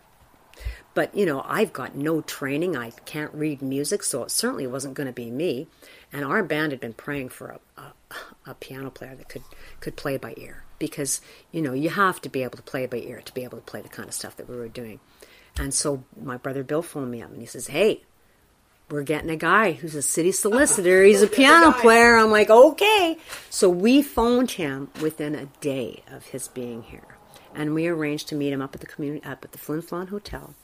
But 0.95 1.13
you 1.15 1.27
know, 1.27 1.45
I've 1.47 1.73
got 1.73 1.93
no 1.93 2.21
training. 2.21 2.75
I 2.75 2.89
can't 3.05 3.33
read 3.35 3.61
music, 3.61 4.01
so 4.01 4.23
it 4.23 4.31
certainly 4.31 4.65
wasn't 4.65 4.95
going 4.95 5.05
to 5.05 5.13
be 5.13 5.29
me. 5.29 5.67
And 6.11 6.25
our 6.25 6.41
band 6.41 6.71
had 6.71 6.81
been 6.81 6.93
praying 6.93 7.29
for 7.29 7.49
a, 7.77 7.81
a, 7.81 7.93
a 8.45 8.53
piano 8.53 8.89
player 8.89 9.15
that 9.15 9.29
could 9.29 9.43
could 9.79 9.95
play 9.95 10.17
by 10.17 10.33
ear, 10.37 10.63
because 10.79 11.21
you 11.51 11.61
know 11.61 11.73
you 11.73 11.89
have 11.89 12.21
to 12.21 12.29
be 12.29 12.43
able 12.43 12.57
to 12.57 12.63
play 12.63 12.85
by 12.85 12.97
ear 12.97 13.21
to 13.21 13.33
be 13.33 13.43
able 13.43 13.57
to 13.57 13.63
play 13.63 13.81
the 13.81 13.89
kind 13.89 14.07
of 14.07 14.13
stuff 14.13 14.37
that 14.37 14.49
we 14.49 14.55
were 14.55 14.67
doing. 14.67 14.99
And 15.57 15.73
so 15.73 16.03
my 16.21 16.37
brother 16.37 16.63
Bill 16.63 16.81
phoned 16.81 17.11
me 17.11 17.21
up 17.21 17.31
and 17.31 17.41
he 17.41 17.45
says, 17.45 17.67
Hey, 17.67 18.03
we're 18.91 19.03
getting 19.03 19.29
a 19.29 19.37
guy 19.37 19.71
who's 19.71 19.95
a 19.95 20.01
city 20.01 20.31
solicitor. 20.31 21.03
He's 21.03 21.21
a 21.21 21.27
piano 21.27 21.71
player. 21.71 22.17
I'm 22.17 22.31
like, 22.31 22.49
okay. 22.49 23.17
So 23.49 23.69
we 23.69 24.01
phoned 24.01 24.51
him 24.51 24.89
within 25.01 25.33
a 25.33 25.45
day 25.61 26.03
of 26.11 26.27
his 26.27 26.47
being 26.49 26.83
here. 26.83 27.17
And 27.55 27.73
we 27.73 27.87
arranged 27.87 28.27
to 28.29 28.35
meet 28.35 28.53
him 28.53 28.61
up 28.61 28.75
at 28.75 28.81
the 28.81 28.87
community 28.87 29.25
up 29.25 29.43
at 29.43 29.51
the 29.51 29.57
Flin 29.57 29.81
Flon 29.81 30.09
Hotel. 30.09 30.55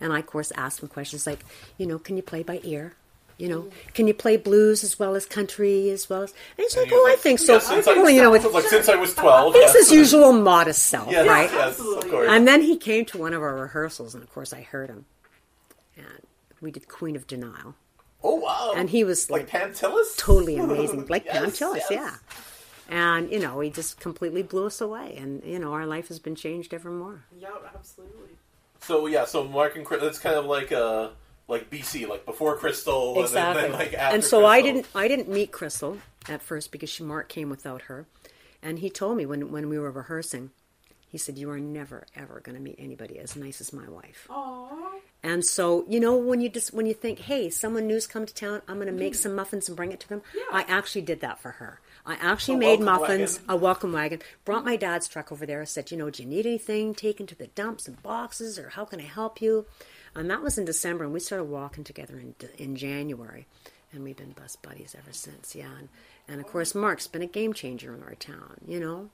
And 0.00 0.12
I 0.12 0.20
of 0.20 0.26
course 0.26 0.52
asked 0.56 0.82
him 0.82 0.88
questions 0.88 1.26
like, 1.26 1.44
you 1.76 1.86
know, 1.86 1.98
can 1.98 2.16
you 2.16 2.22
play 2.22 2.42
by 2.42 2.60
ear? 2.62 2.94
You 3.40 3.48
know, 3.48 3.68
can 3.94 4.06
you 4.06 4.14
play 4.14 4.36
blues 4.36 4.84
as 4.84 4.98
well 4.98 5.14
as 5.14 5.24
country 5.26 5.90
as 5.90 6.08
well 6.10 6.22
as? 6.22 6.30
And 6.58 6.64
he's 6.64 6.76
like, 6.76 6.88
he 6.88 6.94
was 6.94 7.00
oh, 7.02 7.12
I 7.12 7.16
think 7.16 7.38
so. 7.38 7.54
yeah, 7.54 7.58
since 7.60 7.86
I- 7.88 7.94
well, 7.94 8.10
you 8.10 8.20
know, 8.22 8.34
it's, 8.34 8.44
like 8.44 8.64
since 8.64 8.88
I 8.88 8.96
was 8.96 9.14
twelve. 9.14 9.54
he's 9.54 9.62
yeah. 9.64 9.72
his 9.72 9.90
usual 9.92 10.32
modest 10.32 10.86
self, 10.86 11.10
Yes, 11.10 11.26
right? 11.26 11.50
yes, 11.50 11.80
of 11.80 12.08
course. 12.10 12.28
And 12.30 12.46
then 12.46 12.60
he 12.62 12.76
came 12.76 13.04
to 13.06 13.18
one 13.18 13.32
of 13.32 13.42
our 13.42 13.54
rehearsals, 13.56 14.14
and 14.14 14.22
of 14.22 14.30
course 14.30 14.52
I 14.52 14.60
heard 14.62 14.90
him. 14.90 15.06
And 15.96 16.06
we 16.60 16.70
did 16.70 16.86
Queen 16.88 17.16
of 17.16 17.26
Denial. 17.26 17.74
oh 18.22 18.34
wow! 18.36 18.74
And 18.76 18.90
he 18.90 19.04
was 19.04 19.30
like 19.30 19.48
Pantillis. 19.48 20.16
totally 20.18 20.56
amazing, 20.66 21.06
like 21.08 21.24
Yes, 21.24 21.58
Pam 21.58 21.74
yes. 21.76 21.86
yeah. 21.90 22.14
And 22.88 23.30
you 23.30 23.38
know, 23.38 23.60
he 23.60 23.70
just 23.70 24.00
completely 24.00 24.42
blew 24.42 24.66
us 24.66 24.80
away, 24.80 25.16
and 25.16 25.42
you 25.44 25.58
know, 25.58 25.72
our 25.72 25.86
life 25.86 26.08
has 26.08 26.18
been 26.18 26.34
changed 26.34 26.74
ever 26.74 26.90
more. 26.90 27.24
Yeah, 27.38 27.48
absolutely. 27.74 28.36
So 28.80 29.06
yeah, 29.06 29.24
so 29.24 29.44
Mark 29.44 29.76
and 29.76 29.84
Chris, 29.86 30.02
it's 30.02 30.18
kind 30.18 30.36
of 30.36 30.44
like 30.46 30.72
uh 30.72 31.08
like 31.50 31.68
BC, 31.70 32.08
like 32.08 32.24
before 32.24 32.56
Crystal, 32.56 33.20
Exactly. 33.22 33.64
and 33.64 33.72
then, 33.74 33.78
then 33.78 33.88
like 33.88 33.94
after. 33.98 34.14
and 34.14 34.24
so 34.24 34.46
I 34.46 34.62
didn't, 34.62 34.86
I 34.94 35.08
didn't 35.08 35.28
meet 35.28 35.52
Crystal 35.52 35.98
at 36.28 36.40
first 36.42 36.70
because 36.72 36.88
she 36.90 37.02
Mark 37.02 37.28
came 37.28 37.50
without 37.50 37.82
her, 37.82 38.06
and 38.62 38.78
he 38.78 38.88
told 38.90 39.16
me 39.16 39.26
when 39.26 39.50
when 39.52 39.68
we 39.68 39.78
were 39.78 39.90
rehearsing, 39.90 40.50
he 41.08 41.18
said, 41.18 41.36
"You 41.36 41.50
are 41.50 41.58
never 41.60 42.06
ever 42.16 42.40
going 42.40 42.56
to 42.56 42.62
meet 42.62 42.76
anybody 42.78 43.18
as 43.18 43.36
nice 43.36 43.60
as 43.60 43.72
my 43.72 43.88
wife." 43.88 44.26
Aww. 44.30 44.68
And 45.22 45.44
so, 45.44 45.84
you 45.86 46.00
know, 46.00 46.16
when 46.16 46.40
you 46.40 46.48
just 46.48 46.72
when 46.72 46.86
you 46.86 46.94
think, 46.94 47.18
"Hey, 47.18 47.50
someone 47.50 47.86
new's 47.86 48.06
come 48.06 48.24
to 48.24 48.32
town, 48.34 48.62
I'm 48.68 48.76
going 48.76 48.86
to 48.86 48.92
make 48.92 49.14
some 49.14 49.34
muffins 49.34 49.68
and 49.68 49.76
bring 49.76 49.92
it 49.92 50.00
to 50.00 50.08
them," 50.08 50.22
Yeah. 50.34 50.44
I 50.52 50.62
actually 50.62 51.02
did 51.02 51.20
that 51.20 51.38
for 51.40 51.50
her. 51.52 51.80
I 52.06 52.14
actually 52.14 52.54
A 52.54 52.58
made 52.58 52.80
muffins, 52.80 53.38
wagon. 53.40 53.50
a 53.50 53.56
welcome 53.56 53.92
wagon. 53.92 54.22
Brought 54.46 54.64
my 54.64 54.76
dad's 54.76 55.06
truck 55.08 55.30
over 55.30 55.44
there. 55.44 55.66
Said, 55.66 55.90
"You 55.90 55.98
know, 55.98 56.08
do 56.08 56.22
you 56.22 56.28
need 56.28 56.46
anything 56.46 56.94
taken 56.94 57.26
to 57.26 57.34
the 57.34 57.48
dumps 57.48 57.86
and 57.86 58.02
boxes, 58.02 58.58
or 58.58 58.70
how 58.70 58.84
can 58.86 59.00
I 59.00 59.04
help 59.04 59.42
you?" 59.42 59.66
And 60.14 60.30
that 60.30 60.42
was 60.42 60.58
in 60.58 60.64
December, 60.64 61.04
and 61.04 61.12
we 61.12 61.20
started 61.20 61.44
walking 61.44 61.84
together 61.84 62.18
in 62.18 62.34
in 62.58 62.76
January, 62.76 63.46
and 63.92 64.02
we've 64.02 64.16
been 64.16 64.32
best 64.32 64.60
buddies 64.62 64.94
ever 64.98 65.12
since. 65.12 65.54
Yeah, 65.54 65.70
and, 65.78 65.88
and 66.28 66.40
of 66.40 66.46
course, 66.46 66.74
Mark's 66.74 67.06
been 67.06 67.22
a 67.22 67.26
game 67.26 67.52
changer 67.52 67.94
in 67.94 68.02
our 68.02 68.14
town. 68.16 68.56
You 68.66 68.80
know, 68.80 69.10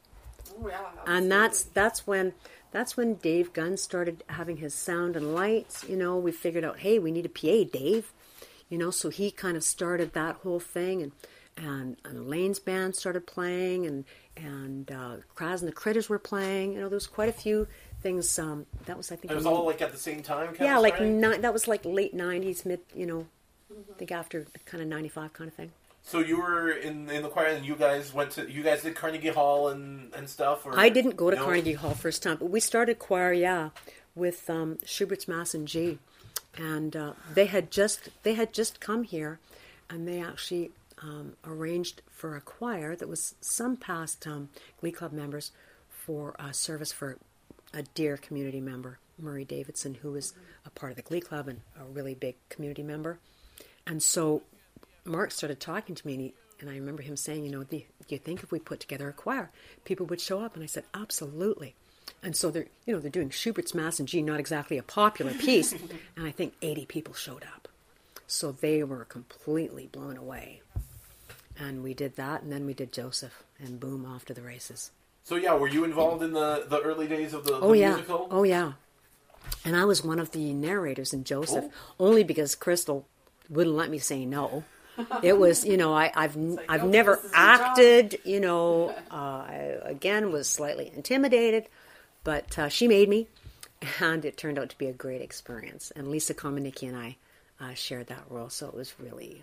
Oh 0.59 0.69
yeah. 0.69 0.79
and 1.07 1.31
that's 1.31 1.65
that's 1.65 2.07
when 2.07 2.33
that's 2.73 2.97
when 2.97 3.15
Dave 3.15 3.53
Gunn 3.53 3.77
started 3.77 4.25
having 4.29 4.57
his 4.59 4.75
sound 4.75 5.17
and 5.17 5.35
lights. 5.35 5.85
You 5.89 5.97
know, 5.97 6.17
we 6.17 6.33
figured 6.33 6.65
out, 6.65 6.79
hey, 6.81 6.99
we 6.99 7.11
need 7.13 7.27
a 7.27 7.29
PA, 7.29 7.69
Dave. 7.71 8.13
You 8.69 8.79
know, 8.79 8.91
so 8.91 9.11
he 9.11 9.31
kind 9.31 9.57
of 9.57 9.63
started 9.65 10.13
that 10.15 10.37
whole 10.37 10.61
thing, 10.61 11.03
and 11.03 11.13
and, 11.59 11.97
and 12.05 12.29
Lane's 12.29 12.59
band 12.59 12.97
started 12.97 13.27
playing, 13.27 13.87
and 13.87 14.05
and 14.37 14.91
uh, 14.91 15.17
Kraz 15.35 15.61
and 15.61 15.69
the 15.69 15.73
Critters 15.73 16.09
were 16.09 16.19
playing. 16.19 16.73
You 16.73 16.81
know, 16.81 16.89
there 16.89 16.97
was 16.97 17.07
quite 17.07 17.29
a 17.29 17.33
few 17.33 17.67
things. 18.03 18.39
Um, 18.39 18.67
that 18.87 18.97
was 18.97 19.11
I 19.13 19.17
think 19.17 19.31
It 19.33 19.35
was 19.35 19.45
in- 19.47 19.53
all 19.53 19.67
like 19.67 19.83
at 19.83 19.93
the 19.93 19.99
same 19.99 20.23
time. 20.23 20.49
Kind 20.49 20.61
yeah, 20.61 20.77
of 20.77 20.83
like 20.83 21.01
ni- 21.01 21.39
that 21.39 21.53
was 21.53 21.67
like 21.69 21.85
late 21.85 22.15
'90s, 22.15 22.65
mid. 22.67 22.81
You 22.95 23.07
know, 23.07 23.27
I 23.71 23.99
think 23.99 24.13
after 24.13 24.47
kind 24.65 24.83
of 24.83 24.89
'95 24.89 25.33
kind 25.33 25.49
of 25.49 25.55
thing. 25.55 25.73
So 26.03 26.21
you 26.21 26.39
were 26.41 26.71
in 26.71 27.11
in 27.11 27.23
the 27.23 27.29
choir, 27.29 27.47
and 27.47 27.65
you 27.67 27.75
guys 27.75 28.13
went 28.15 28.31
to 28.33 28.51
you 28.51 28.63
guys 28.63 28.83
did 28.83 28.95
Carnegie 28.95 29.29
Hall 29.29 29.69
and 29.69 30.15
and 30.15 30.29
stuff. 30.29 30.65
Or 30.65 30.79
I 30.79 30.89
didn't 30.89 31.17
go 31.17 31.31
to 31.31 31.37
No? 31.37 31.45
Carnegie 31.45 31.73
Hall 31.75 31.95
first 31.95 32.23
time, 32.23 32.37
but 32.39 32.51
we 32.51 32.61
started 32.61 32.99
choir, 32.99 33.33
yeah, 33.33 33.71
with 34.15 34.49
um, 34.49 34.79
Schubert's 34.85 35.27
Mass 35.27 35.53
in 35.55 35.67
G, 35.67 35.99
and 36.57 36.95
uh, 36.95 37.13
they 37.35 37.47
had 37.47 37.71
just 37.73 38.11
they 38.23 38.35
had 38.35 38.53
just 38.53 38.79
come 38.79 39.03
here, 39.03 39.41
and 39.91 40.07
they 40.07 40.21
actually 40.23 40.71
um, 41.03 41.33
arranged 41.45 42.03
for 42.09 42.37
a 42.37 42.41
choir 42.41 42.95
that 42.95 43.09
was 43.09 43.35
some 43.41 43.77
past 43.77 44.27
um, 44.29 44.49
Glee 44.81 44.93
Club 44.93 45.13
members 45.13 45.51
for 45.91 46.37
a 46.39 46.55
service 46.55 46.93
for 46.93 47.19
a 47.75 47.83
dear 47.83 48.17
community 48.17 48.61
member, 48.61 48.99
Murray 49.19 49.45
Davidson, 49.45 49.95
who 49.95 50.13
was 50.13 50.35
a 50.65 50.71
part 50.71 50.93
of 50.93 50.97
the 50.97 51.03
Glee 51.03 51.21
Club 51.21 51.49
and 51.49 51.61
a 51.81 51.85
really 51.85 52.15
big 52.15 52.37
community 52.49 52.83
member, 52.83 53.19
and 53.87 54.03
so 54.03 54.43
Mark 55.05 55.31
started 55.31 55.61
talking 55.61 55.95
to 55.95 56.07
me, 56.07 56.15
and, 56.15 56.23
he, 56.23 56.35
and 56.61 56.71
I 56.71 56.75
remember 56.75 57.03
him 57.03 57.17
saying, 57.17 57.45
"You 57.45 57.51
know, 57.51 57.65
do 57.65 57.77
you, 57.77 57.85
do 58.07 58.15
you 58.15 58.19
think 58.19 58.43
if 58.43 58.51
we 58.51 58.59
put 58.59 58.81
together 58.81 59.09
a 59.09 59.13
choir, 59.13 59.51
people 59.85 60.07
would 60.07 60.21
show 60.21 60.41
up?" 60.41 60.55
And 60.55 60.63
I 60.63 60.67
said, 60.67 60.85
"Absolutely." 60.95 61.75
And 62.23 62.37
so 62.37 62.51
they're, 62.51 62.67
you 62.87 62.95
know, 62.95 63.01
they're 63.01 63.11
doing 63.11 63.31
Schubert's 63.31 63.75
Mass 63.75 64.01
in 64.01 64.07
G, 64.07 64.23
not 64.23 64.41
exactly 64.41 64.79
a 64.79 64.83
popular 64.83 65.33
piece, 65.33 65.73
and 66.17 66.27
I 66.27 66.31
think 66.31 66.55
80 66.63 66.87
people 66.87 67.15
showed 67.15 67.45
up. 67.45 67.69
So 68.27 68.53
they 68.53 68.83
were 68.83 69.05
completely 69.05 69.87
blown 69.87 70.17
away. 70.17 70.63
And 71.59 71.83
we 71.83 71.95
did 71.95 72.17
that, 72.17 72.43
and 72.43 72.53
then 72.53 72.67
we 72.67 72.75
did 72.75 72.93
Joseph, 72.93 73.45
and 73.59 73.81
boom, 73.81 74.05
off 74.05 74.25
to 74.27 74.35
the 74.35 74.43
races. 74.43 74.91
So 75.27 75.35
yeah, 75.35 75.55
were 75.55 75.67
you 75.67 75.83
involved 75.83 76.23
in 76.23 76.33
the 76.33 76.67
the 76.69 76.81
early 76.81 77.09
days 77.09 77.35
of 77.35 77.43
the, 77.45 77.55
Oh 77.57 77.73
yeah, 77.73 77.97
musical? 77.97 78.29
oh 78.31 78.45
yeah. 78.45 78.75
And 79.65 79.75
I 79.75 79.85
was 79.85 80.05
one 80.05 80.21
of 80.21 80.31
the 80.31 80.53
narrators 80.55 81.13
in 81.13 81.25
Joseph, 81.25 81.65
Oh. 81.67 81.73
only 81.99 82.23
because 82.23 82.55
Crystal 82.55 83.09
wouldn't 83.51 83.75
let 83.75 83.91
me 83.91 83.99
say 83.99 84.25
no. 84.25 84.63
It 85.25 85.37
was, 85.37 85.65
you 85.65 85.77
know, 85.77 85.93
I, 85.93 86.13
I've 86.15 86.37
I've 86.69 86.85
nope, 86.85 86.93
never 86.93 87.17
this 87.17 87.25
is 87.25 87.33
your 87.33 87.41
job. 87.41 87.61
acted. 87.61 88.21
You 88.25 88.39
know, 88.41 88.95
uh, 89.11 89.15
I 89.15 89.79
again 89.83 90.31
was 90.31 90.49
slightly 90.49 90.93
intimidated, 90.95 91.67
but 92.23 92.57
uh, 92.57 92.69
she 92.69 92.87
made 92.87 93.09
me, 93.09 93.27
and 94.01 94.25
it 94.25 94.37
turned 94.37 94.61
out 94.61 94.69
to 94.71 94.79
be 94.79 94.87
a 94.87 94.93
great 94.93 95.23
experience. 95.23 95.91
And 95.97 96.07
Lisa 96.09 96.35
Komanicki 96.35 96.87
and 96.89 96.97
I 96.97 97.17
uh, 97.61 97.75
shared 97.75 98.07
that 98.07 98.23
role, 98.31 98.49
so 98.49 98.69
it 98.69 98.75
was 98.75 98.95
really, 99.01 99.43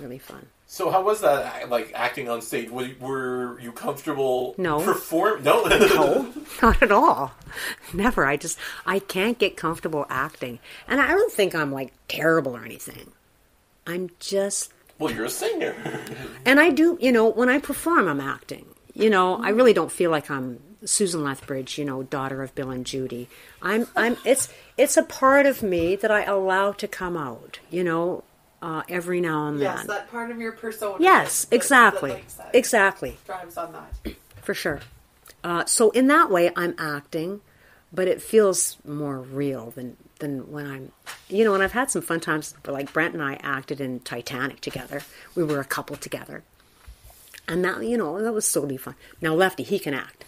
really 0.00 0.18
fun. 0.18 0.46
So 0.66 0.90
how 0.90 1.02
was 1.02 1.20
that 1.22 1.68
like 1.68 1.90
acting 1.94 2.28
on 2.28 2.42
stage? 2.42 2.70
Were, 2.70 2.88
were 3.00 3.60
you 3.60 3.72
comfortable? 3.72 4.54
No. 4.56 4.80
Perform? 4.80 5.42
No. 5.42 5.64
No, 5.68 6.32
not 6.62 6.82
at 6.82 6.92
all. 6.92 7.32
Never. 7.92 8.24
I 8.24 8.36
just 8.36 8.56
I 8.86 9.00
can't 9.00 9.38
get 9.38 9.56
comfortable 9.56 10.06
acting, 10.08 10.60
and 10.86 11.00
I 11.00 11.08
don't 11.08 11.32
think 11.32 11.54
I'm 11.54 11.72
like 11.72 11.92
terrible 12.06 12.56
or 12.56 12.64
anything. 12.64 13.10
I'm 13.86 14.10
just, 14.20 14.72
well, 14.98 15.12
you're 15.12 15.24
a 15.24 15.30
singer. 15.30 15.74
and 16.46 16.60
I 16.60 16.70
do. 16.70 16.96
You 17.00 17.10
know, 17.12 17.28
when 17.28 17.48
I 17.48 17.58
perform, 17.58 18.06
I'm 18.06 18.20
acting. 18.20 18.66
You 18.94 19.10
know, 19.10 19.42
I 19.42 19.48
really 19.50 19.72
don't 19.72 19.90
feel 19.90 20.10
like 20.10 20.30
I'm 20.30 20.60
Susan 20.84 21.24
Lethbridge. 21.24 21.78
You 21.78 21.84
know, 21.84 22.02
daughter 22.04 22.42
of 22.42 22.54
Bill 22.54 22.70
and 22.70 22.86
Judy. 22.86 23.28
I'm. 23.60 23.88
I'm. 23.96 24.16
It's. 24.24 24.48
It's 24.76 24.96
a 24.96 25.02
part 25.02 25.46
of 25.46 25.62
me 25.62 25.96
that 25.96 26.10
I 26.10 26.22
allow 26.22 26.72
to 26.72 26.86
come 26.86 27.16
out. 27.16 27.58
You 27.70 27.82
know, 27.82 28.22
uh, 28.62 28.82
every 28.88 29.20
now 29.20 29.48
and 29.48 29.58
then. 29.60 29.76
Yes, 29.76 29.86
that 29.86 30.10
part 30.10 30.30
of 30.30 30.38
your 30.40 30.52
persona. 30.52 30.96
Yes, 31.00 31.44
that- 31.46 31.54
exactly. 31.56 32.22
that, 32.36 32.50
Exactly. 32.54 33.18
Drives 33.26 33.56
on 33.56 33.72
that. 33.72 34.14
for 34.42 34.54
sure. 34.54 34.80
Uh, 35.42 35.64
so 35.64 35.90
in 35.90 36.06
that 36.08 36.30
way, 36.30 36.50
I'm 36.54 36.74
acting, 36.78 37.40
but 37.92 38.06
it 38.08 38.20
feels 38.20 38.76
more 38.86 39.18
real 39.18 39.70
than 39.70 39.96
than 40.18 40.50
when 40.52 40.66
I'm, 40.66 40.92
you 41.28 41.44
know. 41.44 41.54
And 41.54 41.62
I've 41.62 41.72
had 41.72 41.90
some 41.90 42.02
fun 42.02 42.20
times. 42.20 42.54
Like 42.66 42.92
Brent 42.92 43.14
and 43.14 43.22
I 43.22 43.34
acted 43.42 43.80
in 43.80 44.00
Titanic 44.00 44.60
together. 44.60 45.00
We 45.34 45.42
were 45.44 45.58
a 45.60 45.64
couple 45.64 45.96
together, 45.96 46.42
and 47.48 47.64
that 47.64 47.82
you 47.82 47.96
know 47.96 48.22
that 48.22 48.32
was 48.34 48.50
totally 48.52 48.76
fun. 48.76 48.96
Now 49.22 49.34
Lefty, 49.34 49.62
he 49.62 49.78
can 49.78 49.94
act. 49.94 50.24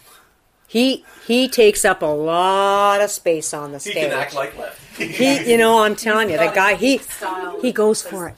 He 0.73 1.05
he 1.27 1.47
takes 1.49 1.85
up 1.85 2.01
a 2.01 2.07
lot 2.07 2.99
of 2.99 3.11
space 3.11 3.53
on 3.53 3.73
the 3.73 3.79
stage. 3.79 3.93
he 3.93 3.99
can 4.01 4.11
act 4.11 4.33
like 4.33 4.57
left. 4.57 4.81
he, 4.97 5.51
you 5.51 5.55
know, 5.55 5.83
I'm 5.83 5.95
telling 5.95 6.31
you, 6.31 6.37
the 6.39 6.51
guy 6.53 6.73
he 6.73 6.97
style 6.97 7.61
he 7.61 7.71
goes 7.71 8.01
for 8.01 8.29
it. 8.29 8.35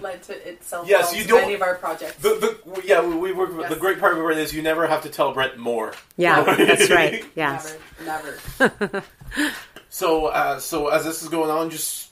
Led 0.00 0.22
to 0.22 0.48
itself. 0.48 0.88
Yes, 0.88 1.12
well 1.12 1.20
you 1.20 1.26
don't- 1.28 1.42
Many 1.42 1.52
of 1.54 1.60
our 1.60 1.74
projects. 1.74 2.14
The, 2.22 2.30
the, 2.64 2.82
yeah, 2.86 3.04
we, 3.06 3.14
we 3.16 3.32
work. 3.32 3.68
The 3.68 3.76
great 3.76 4.00
part 4.00 4.16
of 4.16 4.24
it 4.30 4.38
is 4.38 4.54
you 4.54 4.62
never 4.62 4.86
have 4.86 5.02
to 5.02 5.10
tell 5.10 5.34
Brent 5.34 5.58
more. 5.58 5.92
Yeah, 6.16 6.42
that's 6.56 6.88
right. 6.90 7.22
Yes. 7.36 7.76
Never, 8.02 8.38
never. 8.58 9.02
So, 9.90 10.26
uh, 10.26 10.58
so 10.60 10.88
as 10.88 11.04
this 11.04 11.22
is 11.22 11.28
going 11.28 11.50
on, 11.50 11.68
just 11.70 12.08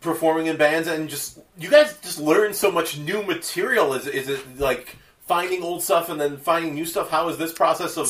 performing 0.00 0.46
in 0.46 0.56
bands 0.56 0.88
and 0.88 1.08
just 1.08 1.38
you 1.56 1.70
guys 1.70 1.96
just 2.02 2.18
learn 2.20 2.52
so 2.52 2.70
much 2.72 2.98
new 2.98 3.22
material. 3.22 3.94
Is 3.94 4.06
is 4.08 4.28
it 4.28 4.58
like 4.58 4.96
finding 5.26 5.62
old 5.62 5.82
stuff 5.82 6.08
and 6.08 6.20
then 6.20 6.36
finding 6.36 6.74
new 6.74 6.84
stuff? 6.84 7.10
How 7.10 7.28
is 7.28 7.38
this 7.38 7.52
process 7.52 7.96
of 7.96 8.06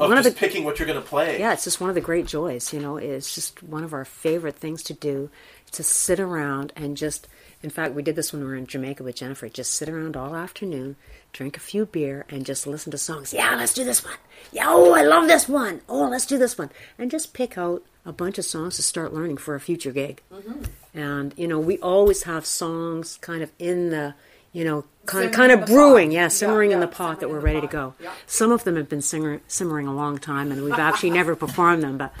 of 0.00 0.08
one 0.08 0.18
of 0.18 0.24
just 0.24 0.36
the- 0.36 0.40
picking 0.40 0.64
what 0.64 0.78
you're 0.78 0.86
going 0.86 1.00
to 1.00 1.06
play? 1.06 1.38
Yeah, 1.38 1.52
it's 1.52 1.64
just 1.64 1.80
one 1.80 1.90
of 1.90 1.94
the 1.94 2.00
great 2.00 2.26
joys, 2.26 2.72
you 2.72 2.80
know. 2.80 2.96
It's 2.96 3.34
just 3.34 3.62
one 3.62 3.84
of 3.84 3.92
our 3.92 4.04
favorite 4.04 4.56
things 4.56 4.82
to 4.84 4.94
do 4.94 5.30
to 5.72 5.82
sit 5.82 6.20
around 6.20 6.72
and 6.76 6.96
just 6.96 7.26
in 7.64 7.70
fact, 7.70 7.94
we 7.94 8.02
did 8.02 8.14
this 8.14 8.30
when 8.30 8.42
we 8.42 8.48
were 8.48 8.56
in 8.56 8.66
Jamaica 8.66 9.02
with 9.02 9.16
Jennifer, 9.16 9.48
just 9.48 9.72
sit 9.72 9.88
around 9.88 10.18
all 10.18 10.36
afternoon, 10.36 10.96
drink 11.32 11.56
a 11.56 11.60
few 11.60 11.86
beer 11.86 12.26
and 12.28 12.44
just 12.44 12.66
listen 12.66 12.90
to 12.90 12.98
songs. 12.98 13.32
Yeah, 13.32 13.54
let's 13.56 13.72
do 13.72 13.84
this 13.84 14.04
one. 14.04 14.18
Yeah, 14.52 14.66
oh, 14.68 14.92
I 14.92 15.00
love 15.00 15.28
this 15.28 15.48
one. 15.48 15.80
Oh, 15.88 16.06
let's 16.06 16.26
do 16.26 16.36
this 16.36 16.58
one. 16.58 16.68
And 16.98 17.10
just 17.10 17.32
pick 17.32 17.56
out 17.56 17.82
a 18.04 18.12
bunch 18.12 18.36
of 18.36 18.44
songs 18.44 18.76
to 18.76 18.82
start 18.82 19.14
learning 19.14 19.38
for 19.38 19.54
a 19.54 19.60
future 19.60 19.92
gig. 19.92 20.20
Mm-hmm. 20.30 20.64
And, 20.92 21.32
you 21.38 21.48
know, 21.48 21.58
we 21.58 21.78
always 21.78 22.24
have 22.24 22.44
songs 22.44 23.16
kind 23.22 23.42
of 23.42 23.50
in 23.58 23.88
the 23.88 24.14
you 24.54 24.64
know, 24.64 24.84
kind, 25.04 25.30
kind 25.34 25.52
of 25.52 25.66
brewing, 25.66 26.08
pot. 26.08 26.14
yeah, 26.14 26.22
Yeah, 26.22 26.28
simmering 26.28 26.72
in 26.72 26.80
the 26.80 26.86
pot 26.86 27.20
that 27.20 27.26
simmering 27.26 27.32
we're 27.42 27.48
in 27.48 27.54
the 27.54 27.60
ready 27.60 27.66
to 27.66 27.72
go. 27.72 27.94
Yeah. 28.00 28.12
Some 28.26 28.52
of 28.52 28.64
them 28.64 28.76
have 28.76 28.88
been 28.88 29.02
singer, 29.02 29.42
simmering 29.48 29.86
a 29.86 29.94
long 29.94 30.16
time, 30.16 30.50
and 30.50 30.64
we've 30.64 30.72
actually 30.78 31.10
never 31.10 31.36
performed 31.44 31.82
them. 31.82 31.98
But 31.98 32.14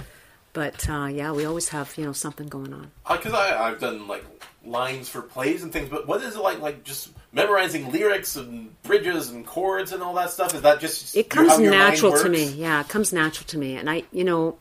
But 0.52 0.88
uh, 0.90 1.06
yeah, 1.06 1.32
we 1.32 1.46
always 1.46 1.70
have 1.70 1.96
you 1.96 2.04
know 2.04 2.12
something 2.12 2.48
going 2.48 2.74
on. 2.74 2.90
Because 3.08 3.32
I 3.32 3.68
I've 3.68 3.80
done 3.80 4.06
like 4.08 4.24
lines 4.66 5.08
for 5.08 5.22
plays 5.22 5.62
and 5.62 5.72
things, 5.72 5.88
but 5.88 6.06
what 6.08 6.22
is 6.22 6.34
it 6.36 6.40
like? 6.40 6.60
Like 6.60 6.84
just 6.84 7.10
memorizing 7.32 7.92
lyrics 7.92 8.36
and 8.36 8.70
bridges 8.82 9.30
and 9.30 9.46
chords 9.46 9.92
and 9.92 10.02
all 10.02 10.14
that 10.14 10.30
stuff? 10.30 10.54
Is 10.54 10.62
that 10.62 10.80
just 10.80 11.16
It 11.16 11.30
comes 11.30 11.50
how 11.52 11.58
your 11.58 11.70
mind 11.70 11.92
natural 11.92 12.18
to 12.18 12.28
me. 12.28 12.44
Yeah, 12.50 12.80
it 12.80 12.88
comes 12.88 13.12
natural 13.12 13.46
to 13.46 13.58
me, 13.58 13.76
and 13.76 13.88
I 13.88 14.02
you 14.10 14.24
know, 14.24 14.56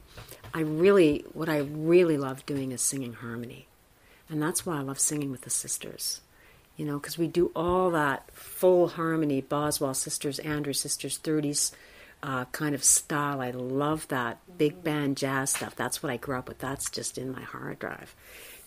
I 0.53 0.59
really 0.59 1.25
what 1.33 1.49
I 1.49 1.59
really 1.59 2.17
love 2.17 2.45
doing 2.45 2.71
is 2.71 2.81
singing 2.81 3.13
harmony, 3.13 3.67
and 4.29 4.39
that's 4.41 4.63
why 4.63 4.77
I 4.77 4.81
love 4.81 4.99
singing 4.99 5.31
with 5.31 5.41
the 5.41 5.49
sisters. 5.49 6.21
You 6.75 6.85
know, 6.85 6.97
because 6.97 7.17
we 7.17 7.27
do 7.27 7.51
all 7.55 7.91
that 7.91 8.31
full 8.33 8.87
harmony, 8.87 9.41
Boswell 9.41 9.93
sisters, 9.93 10.39
Andrews 10.39 10.79
sisters, 10.79 11.19
30s 11.19 11.71
uh, 12.23 12.45
kind 12.45 12.73
of 12.73 12.83
style. 12.83 13.41
I 13.41 13.51
love 13.51 14.07
that 14.07 14.39
big 14.57 14.83
band 14.83 15.17
jazz 15.17 15.51
stuff. 15.51 15.75
That's 15.75 16.01
what 16.01 16.11
I 16.11 16.17
grew 16.17 16.37
up 16.37 16.47
with. 16.47 16.57
That's 16.57 16.89
just 16.89 17.17
in 17.17 17.31
my 17.31 17.41
hard 17.41 17.79
drive. 17.79 18.15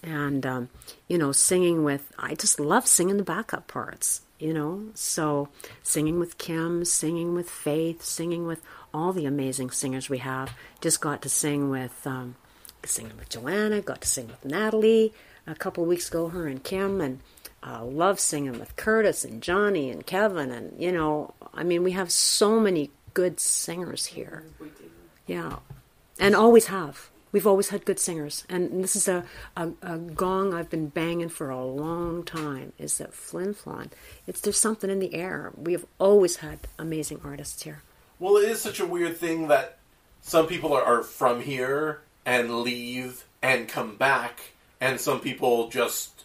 And, 0.02 0.44
um, 0.44 0.68
you 1.08 1.16
know, 1.16 1.32
singing 1.32 1.82
with, 1.82 2.12
I 2.18 2.34
just 2.34 2.60
love 2.60 2.86
singing 2.86 3.16
the 3.16 3.24
backup 3.24 3.66
parts, 3.66 4.20
you 4.38 4.52
know. 4.52 4.90
So 4.94 5.48
singing 5.82 6.20
with 6.20 6.36
Kim, 6.36 6.84
singing 6.84 7.34
with 7.34 7.48
Faith, 7.48 8.04
singing 8.04 8.46
with 8.46 8.62
all 8.92 9.14
the 9.14 9.24
amazing 9.24 9.70
singers 9.70 10.10
we 10.10 10.18
have. 10.18 10.52
Just 10.82 11.00
got 11.00 11.22
to 11.22 11.30
sing 11.30 11.70
with, 11.70 12.06
um, 12.06 12.36
singing 12.84 13.16
with 13.16 13.30
Joanna, 13.30 13.80
got 13.80 14.02
to 14.02 14.08
sing 14.08 14.28
with 14.28 14.44
Natalie 14.44 15.14
a 15.46 15.54
couple 15.54 15.84
weeks 15.86 16.08
ago, 16.08 16.28
her 16.28 16.46
and 16.46 16.62
Kim, 16.62 17.00
and 17.00 17.20
uh, 17.62 17.84
love 17.84 18.20
singing 18.20 18.58
with 18.58 18.76
Curtis 18.76 19.24
and 19.24 19.42
Johnny 19.42 19.90
and 19.90 20.06
Kevin, 20.06 20.50
and 20.50 20.80
you 20.80 20.92
know, 20.92 21.34
I 21.54 21.62
mean, 21.62 21.82
we 21.82 21.92
have 21.92 22.10
so 22.10 22.60
many 22.60 22.90
good 23.14 23.40
singers 23.40 24.06
here. 24.06 24.44
Yeah, 25.26 25.56
and 26.18 26.34
always 26.34 26.66
have. 26.66 27.10
We've 27.32 27.46
always 27.46 27.68
had 27.68 27.84
good 27.84 27.98
singers, 27.98 28.44
and 28.48 28.82
this 28.82 28.96
is 28.96 29.08
a, 29.08 29.24
a, 29.56 29.70
a 29.82 29.98
gong 29.98 30.54
I've 30.54 30.70
been 30.70 30.88
banging 30.88 31.28
for 31.28 31.50
a 31.50 31.64
long 31.64 32.24
time. 32.24 32.72
Is 32.78 32.98
that 32.98 33.12
Flin 33.12 33.52
Flon? 33.52 33.90
It's 34.26 34.40
there's 34.40 34.58
something 34.58 34.88
in 34.88 35.00
the 35.00 35.14
air. 35.14 35.52
We 35.56 35.72
have 35.72 35.84
always 35.98 36.36
had 36.36 36.60
amazing 36.78 37.20
artists 37.24 37.62
here. 37.62 37.82
Well, 38.18 38.36
it 38.36 38.48
is 38.48 38.62
such 38.62 38.80
a 38.80 38.86
weird 38.86 39.18
thing 39.18 39.48
that 39.48 39.78
some 40.22 40.46
people 40.46 40.72
are, 40.72 40.82
are 40.82 41.02
from 41.02 41.40
here 41.42 42.00
and 42.24 42.62
leave 42.62 43.24
and 43.42 43.68
come 43.68 43.96
back, 43.96 44.52
and 44.80 45.00
some 45.00 45.20
people 45.20 45.68
just 45.68 46.15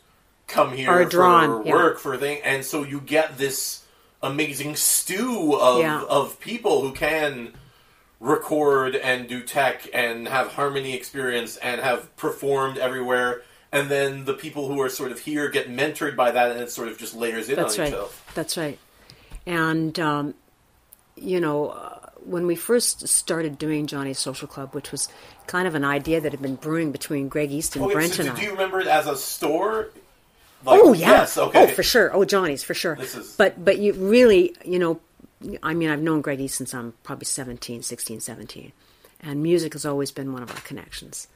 come 0.52 0.76
here 0.76 0.90
Are 0.90 1.04
for 1.04 1.10
drawn, 1.10 1.66
yeah. 1.66 1.74
work 1.74 2.00
for 2.00 2.18
thing, 2.18 2.42
and 2.44 2.64
so 2.64 2.84
you 2.84 3.00
get 3.00 3.38
this 3.38 3.84
amazing 4.22 4.76
stew 4.76 5.56
of 5.56 5.80
Yeah. 5.80 6.04
of 6.04 6.40
people 6.40 6.82
who 6.82 6.92
can 6.94 7.54
record 8.20 8.96
and 8.96 9.28
do 9.28 9.42
tech 9.42 9.88
and 9.94 10.28
have 10.28 10.48
harmony 10.54 10.94
experience 10.94 11.58
and 11.58 11.82
have 11.82 12.16
performed 12.18 12.78
everywhere. 12.78 13.42
And 13.72 13.90
then 13.90 14.26
the 14.26 14.34
people 14.34 14.68
who 14.68 14.80
are 14.82 14.90
sort 14.90 15.12
of 15.12 15.20
here 15.20 15.50
get 15.50 15.70
mentored 15.72 16.16
by 16.16 16.32
that, 16.32 16.52
and 16.52 16.60
it 16.60 16.70
sort 16.72 16.90
of 16.90 16.98
just 16.98 17.16
layers 17.16 17.50
in 17.50 17.56
That's 17.56 17.76
on 17.76 17.80
right. 17.80 17.88
itself. 17.94 18.32
That's 18.36 18.58
right. 18.58 18.78
And 19.48 19.98
um, 20.00 20.34
you 21.16 21.40
know, 21.40 21.70
uh, 21.70 21.98
when 22.26 22.46
we 22.46 22.56
first 22.56 23.08
started 23.08 23.58
doing 23.58 23.88
Johnny's 23.88 24.20
Social 24.20 24.48
Club, 24.48 24.76
which 24.76 24.92
was 24.92 25.08
kind 25.48 25.68
of 25.68 25.74
an 25.74 25.84
idea 25.84 26.22
that 26.22 26.32
had 26.32 26.42
been 26.42 26.56
brewing 26.56 26.92
between 26.92 27.28
Greg 27.28 27.52
East 27.52 27.76
and 27.76 27.90
Brent 27.92 28.14
so 28.14 28.24
and 28.24 28.36
do 28.36 28.42
I. 28.42 28.46
you 28.46 28.52
remember 28.52 28.80
it 28.82 28.88
as 28.88 29.08
a 29.08 29.16
store? 29.16 29.90
Like, 30.66 30.80
oh 30.84 30.94
yeah. 30.94 31.10
Yes. 31.12 31.38
Okay. 31.38 31.64
Oh, 31.64 31.68
for 31.68 31.84
sure. 31.84 32.14
Oh, 32.14 32.24
Johnny's 32.26 32.64
for 32.64 32.74
sure. 32.74 32.98
Is- 33.00 33.36
But 33.38 33.64
but 33.64 33.80
you 33.80 33.94
really, 33.94 34.56
you 34.64 34.80
know, 34.80 35.00
I 35.64 35.74
mean, 35.74 35.90
I've 35.90 36.02
known 36.02 36.22
Greg 36.22 36.40
East 36.40 36.56
since 36.58 36.74
I'm 36.74 36.94
probably 37.04 37.26
17, 37.26 37.82
16, 37.82 38.20
17. 38.20 38.72
And 39.22 39.42
music 39.44 39.74
has 39.74 39.86
always 39.86 40.12
been 40.12 40.34
one 40.34 40.44
of 40.44 40.52
our 40.52 40.62
connections. 40.62 41.28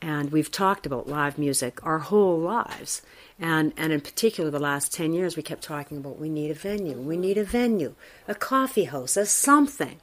And 0.00 0.30
we've 0.30 0.50
talked 0.50 0.86
about 0.86 1.08
live 1.08 1.38
music 1.38 1.84
our 1.84 1.98
whole 1.98 2.38
lives. 2.38 3.02
And 3.40 3.72
and 3.76 3.92
in 3.92 4.00
particular 4.00 4.50
the 4.50 4.58
last 4.60 4.92
10 4.92 5.12
years 5.12 5.36
we 5.36 5.42
kept 5.42 5.62
talking 5.62 5.98
about 5.98 6.18
we 6.20 6.28
need 6.28 6.50
a 6.50 6.54
venue. 6.54 6.96
We 6.98 7.16
need 7.16 7.36
a 7.38 7.44
venue, 7.44 7.94
a 8.28 8.34
coffee 8.34 8.84
house, 8.84 9.16
a 9.16 9.26
something. 9.26 9.98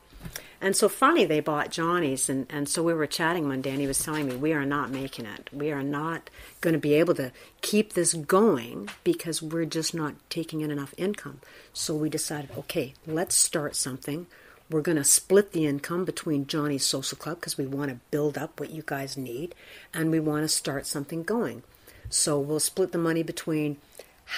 And 0.66 0.76
so 0.76 0.90
funny 0.90 1.26
they 1.26 1.42
bought 1.42 1.70
Johnny's 1.70 2.28
and, 2.28 2.48
and 2.50 2.68
so 2.68 2.82
we 2.82 2.96
were 2.96 3.06
chatting 3.06 3.48
one 3.48 3.62
day 3.62 3.70
and 3.70 3.80
he 3.80 3.86
was 3.86 4.04
telling 4.04 4.26
me 4.26 4.36
we 4.36 4.52
are 4.52 4.66
not 4.66 4.90
making 4.90 5.28
it. 5.28 5.48
We 5.54 5.72
are 5.72 5.84
not 5.84 6.32
going 6.60 6.74
to 6.74 6.80
be 6.80 6.96
able 6.96 7.14
to 7.16 7.32
keep 7.62 7.94
this 7.94 8.16
going 8.16 8.90
because 9.04 9.44
we're 9.44 9.66
just 9.66 9.94
not 9.94 10.16
taking 10.28 10.62
in 10.62 10.72
enough 10.72 10.96
income. 10.98 11.40
So 11.72 11.94
we 11.94 12.10
decided, 12.10 12.50
okay, 12.58 12.96
let's 13.06 13.36
start 13.36 13.76
something. 13.76 14.26
We're 14.68 14.82
going 14.82 14.98
to 14.98 15.04
split 15.04 15.52
the 15.52 15.68
income 15.68 16.04
between 16.04 16.48
Johnny's 16.48 16.84
Social 16.84 17.20
Club 17.20 17.42
because 17.42 17.60
we 17.60 17.68
want 17.68 17.92
to 17.92 18.00
build 18.10 18.36
up 18.36 18.60
what 18.60 18.72
you 18.72 18.82
guys 18.84 19.16
need 19.16 19.54
and 19.94 20.10
we 20.10 20.20
want 20.20 20.46
to 20.46 20.50
start 20.50 20.88
something 20.88 21.22
going. 21.22 21.62
So 22.10 22.40
we'll 22.40 22.60
split 22.60 22.92
the 22.92 22.98
money 22.98 23.22
between 23.22 23.78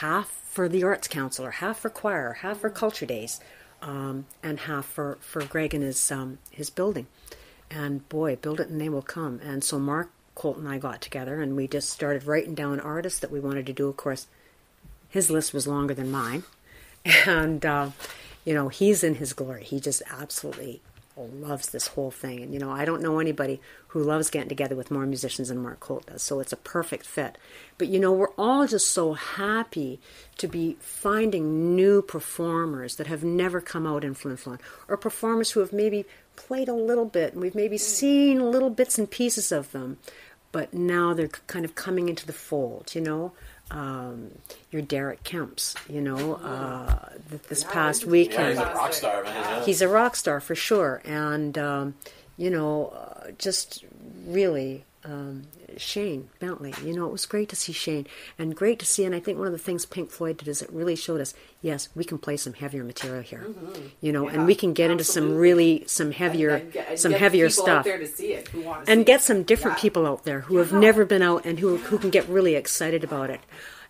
half 0.01 0.29
for 0.29 0.67
the 0.67 0.83
Arts 0.83 1.07
Council, 1.07 1.45
or 1.45 1.51
half 1.51 1.79
for 1.79 1.89
choir, 1.89 2.33
half 2.41 2.59
for 2.59 2.69
Culture 2.69 3.05
Days, 3.05 3.39
um, 3.81 4.25
and 4.41 4.61
half 4.61 4.85
for, 4.85 5.17
for 5.21 5.43
Greg 5.43 5.73
and 5.73 5.83
his 5.83 6.11
um, 6.11 6.39
his 6.51 6.69
building. 6.69 7.07
And 7.69 8.07
boy, 8.09 8.37
build 8.37 8.59
it 8.59 8.69
and 8.69 8.79
they 8.79 8.89
will 8.89 9.01
come. 9.01 9.41
And 9.43 9.63
so 9.63 9.77
Mark 9.77 10.09
Colt 10.35 10.57
and 10.57 10.67
I 10.67 10.77
got 10.77 11.01
together 11.01 11.41
and 11.41 11.55
we 11.55 11.67
just 11.67 11.89
started 11.89 12.25
writing 12.25 12.55
down 12.55 12.79
artists 12.79 13.19
that 13.19 13.31
we 13.31 13.39
wanted 13.39 13.65
to 13.65 13.73
do. 13.73 13.87
Of 13.87 13.97
course, 13.97 14.27
his 15.09 15.29
list 15.29 15.53
was 15.53 15.67
longer 15.67 15.93
than 15.93 16.11
mine, 16.11 16.43
and 17.25 17.65
uh, 17.65 17.91
you 18.45 18.53
know 18.53 18.69
he's 18.69 19.03
in 19.03 19.15
his 19.15 19.33
glory. 19.33 19.63
He 19.63 19.79
just 19.79 20.01
absolutely 20.09 20.81
loves 21.17 21.69
this 21.69 21.88
whole 21.88 22.12
thing. 22.12 22.41
And 22.41 22.53
you 22.53 22.60
know, 22.60 22.71
I 22.71 22.86
don't 22.86 23.01
know 23.01 23.19
anybody 23.19 23.60
who 23.89 24.03
loves 24.03 24.30
getting 24.30 24.49
together 24.49 24.75
with 24.75 24.91
more 24.91 25.06
musicians 25.06 25.49
than 25.49 25.58
Mark 25.58 25.80
Colt 25.80 26.06
does. 26.06 26.21
So 26.21 26.39
it's 26.39 26.53
a 26.53 26.58
perfect 26.58 27.06
fit. 27.06 27.38
But 27.77 27.88
you 27.88 27.99
know, 27.99 28.12
we're 28.12 28.34
all 28.38 28.67
just 28.67 28.91
so 28.91 29.13
happy 29.13 29.99
to 30.38 30.47
be 30.47 30.77
finding 30.80 31.75
new 31.75 32.01
performers 32.01 32.95
that 32.97 33.08
have 33.08 33.23
never 33.23 33.62
come 33.62 33.88
out 33.88 34.03
in 34.03 34.13
Flin 34.13 34.38
Flon, 34.38 34.60
or 34.88 34.97
performers 34.97 35.51
who 35.51 35.60
have 35.60 35.73
maybe 35.73 36.06
played 36.36 36.69
a 36.69 36.73
little 36.73 37.06
bit 37.06 37.34
and 37.34 37.41
we've 37.41 37.56
maybe 37.56 37.77
mm. 37.77 37.82
seen 37.82 38.51
little 38.51 38.69
bits 38.69 38.99
and 38.99 39.10
pieces 39.10 39.51
of 39.51 39.71
them, 39.71 39.97
but 40.51 40.73
now 40.73 41.13
they're 41.13 41.27
kind 41.27 41.65
of 41.65 41.75
coming 41.75 42.10
into 42.10 42.25
the 42.25 42.34
fold. 42.34 42.93
You 42.93 43.01
know. 43.01 43.34
Um, 43.69 44.32
your 44.71 44.82
Derek 44.82 45.23
Kemps, 45.23 45.75
you 45.89 45.99
know, 46.01 46.36
uh, 46.36 47.10
th- 47.30 47.41
this 47.43 47.63
past 47.65 48.03
Yeah, 48.03 48.10
weekend 48.10 48.49
he's 48.49 48.58
a 48.60 48.73
rock 48.73 48.93
star, 48.93 49.23
man. 49.23 49.34
yeah. 49.36 49.65
he's 49.65 49.82
a 49.82 49.88
rock 49.89 50.15
star 50.15 50.39
for 50.39 50.56
sure, 50.56 51.01
and 51.03 51.58
um, 51.58 51.95
you 52.38 52.49
know, 52.49 52.88
uh, 52.88 53.32
just 53.38 53.84
really 54.25 54.86
um, 55.05 55.43
Shane 55.77 56.29
Bentley. 56.39 56.73
You 56.83 56.93
know, 56.95 57.05
it 57.05 57.12
was 57.12 57.25
great 57.25 57.49
to 57.49 57.55
see 57.55 57.71
Shane, 57.71 58.07
and 58.38 58.55
great 58.55 58.79
to 58.79 58.86
see. 58.86 59.05
And 59.05 59.15
I 59.15 59.19
think 59.19 59.38
one 59.38 59.47
of 59.47 59.53
the 59.53 59.60
things 59.60 59.86
Pink 59.86 60.10
Floyd 60.12 60.38
did 60.38 60.47
is 60.47 60.62
it 60.62 60.69
really 60.71 60.95
showed 60.95 61.21
us, 61.21 61.33
yes, 61.62 61.89
we 61.95 62.03
can 62.03 62.17
play 62.17 62.36
some 62.38 62.53
heavier 62.53 62.83
material 62.83 63.21
here. 63.21 63.47
You 64.01 64.12
know, 64.12 64.27
and 64.27 64.45
we 64.45 64.55
can 64.55 64.73
get 64.73 64.91
into 64.91 65.03
some 65.03 65.36
really 65.38 65.83
some 65.88 66.12
heavier, 66.12 66.55
And 66.55 66.71
get- 66.73 66.89
and 66.89 66.99
some 66.99 67.12
heavier 67.13 67.49
stuff 67.49 67.67
out 67.69 67.83
there 67.86 67.97
to 67.99 68.07
see 68.07 68.33
it, 68.33 68.47
who 68.49 68.62
want 68.62 68.86
to 68.86 68.91
and 68.91 69.05
get 69.05 69.21
it. 69.21 69.23
some 69.23 69.43
different 69.43 69.77
Yeah. 69.77 69.81
people 69.81 70.05
out 70.05 70.23
there 70.25 70.41
who 70.41 70.57
have 70.57 70.73
never 70.73 71.05
been 71.05 71.21
out 71.21 71.45
and 71.45 71.60
who 71.60 71.77
who 71.77 71.97
can 71.97 72.10
get 72.10 72.27
really 72.27 72.55
excited 72.55 73.03
about 73.03 73.29
it. 73.29 73.41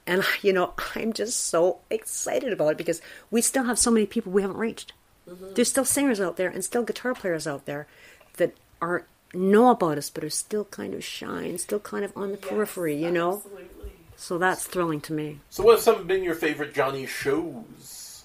And 0.05 0.23
you 0.41 0.53
know, 0.53 0.73
I'm 0.95 1.13
just 1.13 1.39
so 1.45 1.79
excited 1.89 2.53
about 2.53 2.69
it 2.73 2.77
because 2.77 3.01
we 3.31 3.41
still 3.41 3.63
have 3.63 3.79
so 3.79 3.91
many 3.91 4.05
people 4.05 4.31
we 4.31 4.41
haven't 4.41 4.57
reached. 4.57 4.93
Mm-hmm. 5.29 5.53
There's 5.55 5.69
still 5.69 5.83
singers 5.83 6.21
out 6.21 6.37
there 6.37 6.49
and 6.49 6.63
still 6.63 6.83
guitar 6.83 7.13
players 7.13 7.45
out 7.47 7.65
there 7.65 7.87
that 8.37 8.53
are 8.81 9.05
know 9.33 9.69
about 9.71 9.97
us 9.97 10.09
but 10.09 10.23
are 10.23 10.29
still 10.29 10.65
kind 10.65 10.93
of 10.93 11.03
shy 11.03 11.43
and 11.43 11.59
still 11.59 11.79
kind 11.79 12.03
of 12.05 12.11
on 12.15 12.31
the 12.31 12.37
periphery, 12.37 12.95
you 12.95 13.11
know. 13.11 13.37
Absolutely. 13.37 13.91
So 14.15 14.37
that's 14.37 14.65
thrilling 14.65 15.01
to 15.01 15.13
me. 15.13 15.39
So, 15.49 15.63
what 15.63 15.73
have 15.73 15.81
some 15.81 16.07
been 16.07 16.23
your 16.23 16.33
favorite 16.35 16.73
Johnny 16.73 17.05
shows? 17.05 18.23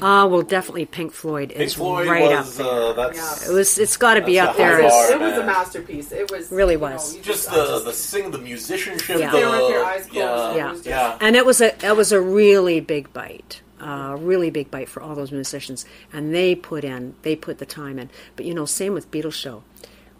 Ah, 0.00 0.24
well, 0.26 0.40
definitely 0.42 0.86
Pink 0.86 1.12
Floyd 1.12 1.50
Pink 1.50 1.60
is 1.60 1.74
Floyd 1.74 2.08
right 2.08 2.22
was 2.30 2.58
up 2.58 2.66
there. 2.66 2.82
uh, 2.82 2.92
that's 2.94 3.48
It 3.48 3.52
was. 3.52 3.76
It's 3.78 3.96
got 3.98 4.14
to 4.14 4.22
be 4.22 4.38
up 4.40 4.56
there. 4.56 4.80
high 4.80 4.86
as- 4.86 4.92
bar. 4.92 5.12
It 5.12 5.20
was 5.20 5.38
a 5.38 5.44
masterpiece. 5.44 6.12
It 6.12 6.30
was 6.30 6.50
Really 6.50 6.74
you 6.74 6.80
know, 6.80 6.92
was. 6.92 7.14
you 7.16 7.22
just 7.22 7.50
I 7.50 7.56
the 7.56 7.80
the 7.80 7.92
sing, 7.92 8.30
the 8.30 8.38
musicianship, 8.38 9.18
Yeah. 9.18 9.30
the 9.32 9.36
with 9.36 9.70
your 9.70 9.84
eyes 9.84 10.06
closed, 10.06 10.14
yeah, 10.14 10.54
Yeah. 10.54 10.72
just- 10.72 10.86
yeah. 10.86 11.18
And 11.20 11.36
it 11.36 11.44
was 11.44 11.60
a 11.60 11.74
it 11.86 11.94
was 11.96 12.10
a 12.12 12.20
really 12.20 12.80
big 12.80 13.12
bite, 13.12 13.60
uh, 13.80 14.16
really 14.18 14.50
big 14.50 14.70
bite 14.70 14.88
for 14.88 15.02
all 15.02 15.14
those 15.14 15.30
musicians, 15.32 15.84
and 16.12 16.34
they 16.34 16.54
put 16.54 16.82
in 16.82 17.14
they 17.22 17.36
put 17.36 17.58
the 17.58 17.66
time 17.66 17.98
in. 17.98 18.08
But 18.34 18.46
you 18.46 18.54
know, 18.54 18.64
same 18.64 18.94
with 18.94 19.10
Beatles 19.10 19.34
show. 19.34 19.62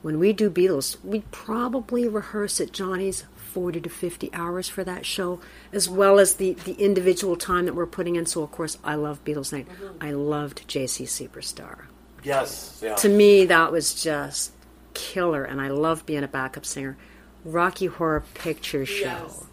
When 0.06 0.20
we 0.20 0.32
do 0.32 0.48
Beatles, 0.50 1.02
we 1.02 1.24
probably 1.32 2.06
rehearse 2.06 2.60
at 2.60 2.70
Johnny's 2.70 3.24
forty 3.34 3.80
to 3.80 3.90
fifty 3.90 4.30
hours 4.32 4.68
for 4.68 4.84
that 4.84 5.04
show, 5.04 5.40
as 5.72 5.88
well 5.88 6.20
as 6.20 6.34
the 6.36 6.52
the 6.52 6.74
individual 6.74 7.34
time 7.34 7.64
that 7.64 7.74
we're 7.74 7.86
putting 7.86 8.14
in. 8.14 8.24
So 8.24 8.44
of 8.44 8.52
course, 8.52 8.78
I 8.84 8.94
love 8.94 9.24
Beatles 9.24 9.52
night. 9.52 9.66
I 10.00 10.12
loved 10.12 10.68
JC 10.68 11.06
Superstar. 11.06 11.86
Yes, 12.22 12.78
yeah. 12.80 12.94
To 12.94 13.08
me, 13.08 13.46
that 13.46 13.72
was 13.72 14.00
just 14.00 14.52
killer, 14.94 15.42
and 15.42 15.60
I 15.60 15.68
love 15.70 16.06
being 16.06 16.22
a 16.22 16.28
backup 16.28 16.64
singer. 16.64 16.96
Rocky 17.44 17.86
Horror 17.86 18.22
Picture 18.34 18.86
Show 18.86 19.04
Yes. 19.06 19.44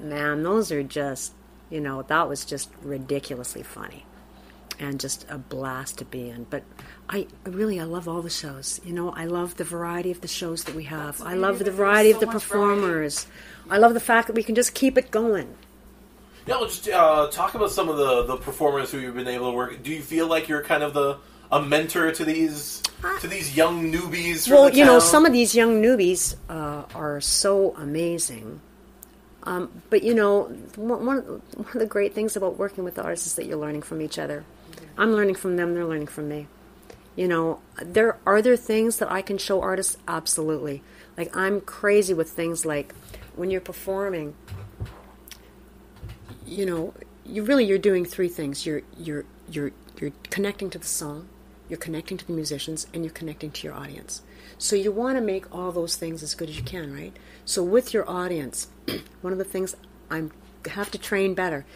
man, 0.00 0.42
those 0.42 0.72
are 0.72 0.82
just, 0.82 1.32
you 1.70 1.80
know, 1.80 2.02
that 2.02 2.28
was 2.28 2.44
just 2.44 2.70
ridiculously 2.82 3.62
funny. 3.62 4.04
and 4.80 4.98
just 4.98 5.24
a 5.28 5.38
blast 5.38 5.98
to 5.98 6.04
be 6.04 6.28
in. 6.28 6.44
But 6.50 6.64
I 7.08 7.26
I 7.44 7.48
really 7.50 7.78
I 7.80 7.84
love 7.84 8.08
all 8.08 8.22
the 8.22 8.30
shows. 8.30 8.80
You 8.84 8.92
know, 8.92 9.10
I 9.10 9.24
love 9.26 9.56
the 9.56 9.64
variety 9.64 10.10
of 10.10 10.20
the 10.20 10.28
shows 10.28 10.64
that 10.64 10.74
we 10.74 10.84
have. 10.84 11.20
I 11.22 11.34
love 11.34 11.58
the 11.58 11.64
amazing. 11.64 11.76
variety 11.76 12.10
of 12.12 12.20
the 12.20 12.26
much 12.26 12.44
variety. 12.44 12.80
performers. 12.80 13.26
I 13.70 13.78
love 13.78 13.94
the 13.94 14.00
fact 14.00 14.28
that 14.28 14.34
we 14.36 14.42
can 14.42 14.54
just 14.54 14.74
keep 14.74 14.96
it 14.96 15.10
going. 15.10 15.54
Yeah, 16.46 16.56
well, 16.56 16.66
just 16.66 16.88
uh, 16.88 17.28
talk 17.30 17.54
about 17.54 17.70
some 17.70 17.88
of 17.88 17.96
the, 17.96 18.24
the 18.24 18.36
performers 18.36 18.90
who 18.90 18.98
you've 18.98 19.14
been 19.14 19.28
able 19.28 19.50
to 19.52 19.56
work. 19.56 19.80
Do 19.82 19.92
you 19.92 20.02
feel 20.02 20.26
like 20.26 20.48
you're 20.48 20.62
kind 20.64 20.82
of 20.82 20.92
the 20.94 21.18
a 21.52 21.62
mentor 21.62 22.10
to 22.12 22.24
these 22.24 22.82
to 23.20 23.26
these 23.28 23.56
young 23.56 23.92
newbies? 23.92 24.50
Well, 24.50 24.70
the 24.70 24.76
you 24.76 24.84
know, 24.84 24.98
some 24.98 25.26
of 25.26 25.32
these 25.32 25.54
young 25.54 25.82
newbies 25.82 26.34
uh, 26.48 26.84
are 26.94 27.20
so 27.20 27.74
amazing. 27.76 28.60
Um, 29.44 29.82
but 29.90 30.02
you 30.02 30.14
know, 30.14 30.44
one, 30.76 31.04
one 31.04 31.18
of 31.18 31.26
the- 31.26 31.32
one 31.58 31.68
of 31.74 31.78
the 31.78 31.86
great 31.86 32.14
things 32.14 32.36
about 32.36 32.58
working 32.58 32.84
with 32.84 32.98
artists 32.98 33.26
is 33.26 33.34
that 33.34 33.46
you're 33.46 33.58
learning 33.58 33.82
from 33.82 34.00
each 34.00 34.18
other. 34.18 34.44
I'm 34.96 35.12
learning 35.12 35.34
from 35.34 35.56
them; 35.56 35.74
they're 35.74 35.84
learning 35.86 36.06
from 36.08 36.28
me. 36.28 36.46
You 37.14 37.28
know, 37.28 37.60
there 37.82 38.18
are 38.24 38.40
there 38.40 38.56
things 38.56 38.98
that 38.98 39.10
I 39.10 39.22
can 39.22 39.38
show 39.38 39.60
artists 39.60 39.98
absolutely. 40.08 40.82
Like 41.16 41.34
I'm 41.36 41.60
crazy 41.60 42.14
with 42.14 42.30
things 42.30 42.64
like 42.64 42.94
when 43.36 43.50
you're 43.50 43.60
performing. 43.60 44.34
You 46.46 46.66
know, 46.66 46.94
you 47.24 47.44
really 47.44 47.64
you're 47.64 47.78
doing 47.78 48.04
three 48.04 48.28
things. 48.28 48.64
You're 48.64 48.82
you're 48.96 49.24
you're 49.50 49.72
you're 50.00 50.12
connecting 50.30 50.70
to 50.70 50.78
the 50.78 50.86
song, 50.86 51.28
you're 51.68 51.78
connecting 51.78 52.16
to 52.16 52.26
the 52.26 52.32
musicians, 52.32 52.86
and 52.94 53.04
you're 53.04 53.12
connecting 53.12 53.50
to 53.50 53.66
your 53.66 53.74
audience. 53.74 54.22
So 54.58 54.76
you 54.76 54.90
want 54.90 55.16
to 55.16 55.22
make 55.22 55.54
all 55.54 55.72
those 55.72 55.96
things 55.96 56.22
as 56.22 56.34
good 56.34 56.48
as 56.48 56.56
you 56.56 56.62
can, 56.62 56.94
right? 56.94 57.16
So 57.44 57.62
with 57.62 57.92
your 57.92 58.08
audience, 58.08 58.68
one 59.20 59.32
of 59.32 59.38
the 59.38 59.44
things 59.44 59.76
I'm 60.10 60.30
have 60.70 60.90
to 60.92 60.98
train 60.98 61.34
better 61.34 61.66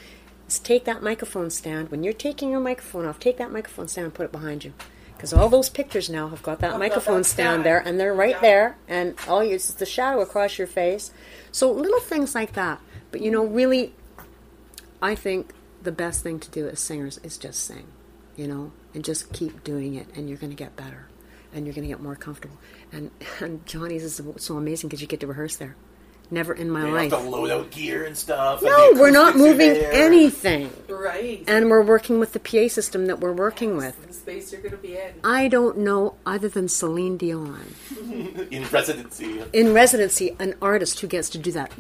is 0.49 0.59
take 0.59 0.85
that 0.85 1.03
microphone 1.03 1.51
stand. 1.51 1.91
When 1.91 2.05
you're 2.05 2.13
taking 2.13 2.51
your 2.51 2.61
microphone 2.61 3.05
off, 3.05 3.19
take 3.19 3.37
that 3.39 3.53
microphone 3.53 3.89
stand 3.89 4.07
and 4.07 4.15
put 4.15 4.27
it 4.27 4.33
behind 4.33 4.65
you. 4.65 4.73
Because 5.17 5.33
all 5.33 5.49
those 5.49 5.69
pictures 5.71 6.11
now 6.11 6.29
have 6.29 6.43
got 6.43 6.61
that 6.61 6.73
got 6.73 6.79
microphone 6.79 7.19
that 7.19 7.25
stand 7.25 7.47
stand. 7.47 7.65
there, 7.65 7.79
and 7.79 7.99
they're 7.99 8.15
right 8.15 8.37
Yeah. 8.37 8.41
there, 8.41 8.77
and 8.87 9.15
all 9.27 9.43
you, 9.43 9.55
it's 9.55 9.73
the 9.73 9.87
shadow 9.87 10.21
across 10.21 10.59
your 10.59 10.67
face. 10.67 11.11
So 11.53 11.73
little 11.73 12.01
things 12.01 12.35
like 12.35 12.53
that. 12.53 12.81
But 13.11 13.23
you 13.23 13.31
know, 13.31 13.47
mm. 13.47 13.55
really, 13.55 13.95
I 15.01 15.15
think 15.15 15.53
the 15.83 15.93
best 15.93 16.23
thing 16.23 16.39
to 16.41 16.51
do 16.51 16.69
as 16.69 16.81
singers 16.81 17.19
is 17.23 17.39
just 17.39 17.65
sing, 17.65 17.87
you 18.37 18.47
know, 18.47 18.73
and 18.95 19.05
just 19.05 19.33
keep 19.33 19.65
doing 19.65 19.95
it, 19.95 20.07
and 20.15 20.29
you're 20.29 20.39
going 20.39 20.51
to 20.51 20.57
get 20.57 20.77
better, 20.77 21.09
and 21.53 21.65
you're 21.67 21.75
going 21.75 21.87
to 21.87 21.93
get 21.93 22.03
more 22.03 22.17
comfortable. 22.17 22.59
And, 22.93 23.11
and 23.41 23.65
Johnny's 23.67 24.05
is 24.05 24.21
so 24.37 24.57
amazing 24.57 24.89
because 24.89 25.01
you 25.01 25.07
get 25.07 25.21
to 25.21 25.27
rehearse 25.27 25.57
there. 25.57 25.77
Never 26.31 26.55
in 26.55 26.69
my 26.71 26.87
you 26.89 26.93
life. 26.95 27.13
have 27.13 27.23
to 27.23 27.29
load 27.29 27.51
out 27.51 27.71
gear 27.71 28.05
and 28.05 28.17
stuff. 28.17 28.61
No, 28.63 28.95
the 28.95 29.01
we're 29.01 29.11
not 29.11 29.37
moving 29.37 29.77
anything, 29.77 30.71
Right. 30.89 31.45
and 31.47 31.71
we're 31.71 31.83
working 31.85 32.19
with 32.19 32.33
the 32.33 32.41
PA 32.41 32.69
system 32.69 33.07
that 33.07 33.21
we're 33.21 33.33
working 33.33 33.77
with. 33.77 33.95
the 34.07 34.13
space 34.13 34.51
you're 34.53 34.61
gonna 34.61 34.77
be 34.77 34.97
in. 34.97 35.13
I 35.23 35.47
don't 35.47 35.79
know 35.79 36.15
other 36.27 36.49
than 36.49 36.69
Celine 36.69 37.17
Dion 37.17 37.75
in 38.51 38.65
residency. 38.73 39.41
in 39.53 39.73
residency 39.73 40.35
an 40.41 40.55
artist 40.61 40.99
who 41.01 41.07
gets 41.07 41.29
to 41.31 41.39
do 41.39 41.53
that. 41.53 41.71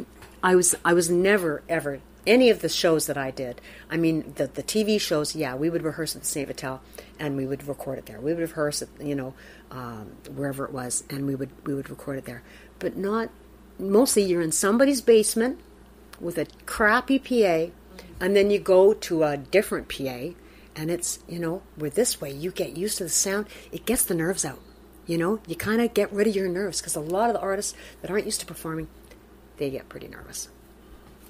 I 0.42 0.54
was 0.54 0.76
I 0.84 0.92
was 0.94 1.10
never 1.10 1.62
ever 1.68 1.98
any 2.24 2.50
of 2.50 2.60
the 2.60 2.68
shows 2.68 3.06
that 3.06 3.16
I 3.18 3.32
did. 3.32 3.60
I 3.90 3.96
mean 3.96 4.32
the 4.36 4.46
the 4.46 4.62
TV 4.62 5.00
shows. 5.00 5.34
Yeah, 5.34 5.56
we 5.56 5.70
would 5.70 5.82
rehearse 5.82 6.14
at 6.14 6.22
the 6.22 6.26
Saint 6.28 6.46
Vital 6.46 6.80
and 7.18 7.36
we 7.36 7.46
would 7.46 7.66
record 7.66 7.98
it 7.98 8.06
there. 8.06 8.20
We 8.20 8.32
would 8.32 8.40
rehearse 8.42 8.80
it, 8.82 8.90
you 9.00 9.14
know, 9.16 9.34
um, 9.72 10.12
wherever 10.36 10.64
it 10.64 10.72
was, 10.72 11.02
and 11.10 11.26
we 11.26 11.34
would 11.34 11.50
we 11.66 11.74
would 11.74 11.90
record 11.90 12.18
it 12.18 12.26
there. 12.26 12.42
But 12.78 12.96
not 12.96 13.30
mostly. 13.78 14.22
You're 14.22 14.42
in 14.42 14.52
somebody's 14.52 15.00
basement 15.00 15.60
with 16.20 16.38
a 16.38 16.46
crappy 16.64 17.18
PA, 17.18 17.72
and 18.20 18.36
then 18.36 18.50
you 18.50 18.58
go 18.58 18.94
to 18.94 19.22
a 19.24 19.36
different 19.36 19.88
PA, 19.88 20.34
and 20.74 20.90
it's 20.90 21.18
you 21.28 21.38
know 21.38 21.62
we're 21.76 21.90
this 21.90 22.20
way. 22.20 22.30
You 22.30 22.50
get 22.50 22.76
used 22.76 22.98
to 22.98 23.04
the 23.04 23.10
sound. 23.10 23.46
It 23.72 23.86
gets 23.86 24.04
the 24.04 24.14
nerves 24.14 24.44
out. 24.44 24.60
You 25.06 25.18
know, 25.18 25.40
you 25.46 25.54
kind 25.54 25.80
of 25.80 25.94
get 25.94 26.12
rid 26.12 26.26
of 26.26 26.34
your 26.34 26.48
nerves 26.48 26.80
because 26.80 26.96
a 26.96 27.00
lot 27.00 27.30
of 27.30 27.34
the 27.34 27.40
artists 27.40 27.74
that 28.02 28.10
aren't 28.10 28.24
used 28.24 28.40
to 28.40 28.46
performing, 28.46 28.88
they 29.56 29.70
get 29.70 29.88
pretty 29.88 30.08
nervous. 30.08 30.48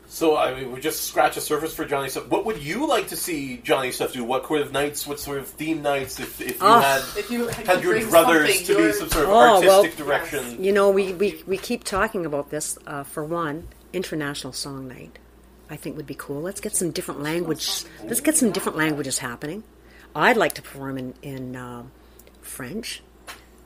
So 0.09 0.37
I 0.37 0.55
mean, 0.55 0.73
we 0.73 0.81
just 0.81 1.05
scratch 1.05 1.35
the 1.35 1.40
surface 1.40 1.75
for 1.75 1.85
Johnny 1.85 2.09
stuff. 2.09 2.29
What 2.29 2.45
would 2.47 2.59
you 2.59 2.87
like 2.87 3.09
to 3.09 3.16
see 3.16 3.59
Johnny 3.59 3.90
stuff 3.90 4.12
do? 4.12 4.23
What 4.25 4.47
sort 4.47 4.61
of 4.61 4.73
nights? 4.73 5.07
What 5.07 5.19
sort 5.19 5.38
of 5.38 5.49
theme 5.49 5.83
nights? 5.83 6.21
If, 6.21 6.40
if 6.40 6.51
you 6.61 6.66
Oh. 6.66 6.79
had 6.81 7.03
If 7.16 7.31
you 7.31 7.49
had, 7.49 7.66
had 7.66 7.83
your 7.83 8.09
brothers 8.09 8.55
something, 8.55 8.77
to 8.77 8.87
be 8.87 8.92
some 8.92 9.09
sort 9.11 9.25
of 9.25 9.31
Oh, 9.31 9.61
well, 9.61 9.79
artistic 9.81 9.97
direction. 9.97 10.62
You 10.62 10.73
know, 10.73 10.90
we, 10.90 11.12
we, 11.12 11.42
we 11.47 11.59
keep 11.59 11.83
talking 11.85 12.25
about 12.25 12.51
this. 12.51 12.79
Uh, 12.87 13.03
for 13.03 13.25
one, 13.25 13.66
International 13.92 14.53
Song 14.53 14.87
Night, 14.87 15.19
I 15.69 15.77
think 15.77 15.97
would 15.97 16.07
be 16.07 16.14
cool. 16.14 16.40
Let's 16.40 16.61
get 16.61 16.77
some 16.77 16.92
different 16.92 17.23
language. 17.23 17.85
Let's 18.05 18.21
get 18.21 18.37
some 18.37 18.53
different 18.53 18.79
languages 18.79 19.19
happening. 19.19 19.64
I'd 20.14 20.37
like 20.37 20.55
to 20.55 20.62
perform 20.62 20.99
in 20.99 21.14
in 21.23 21.57
um 21.57 21.90
French, 22.40 23.03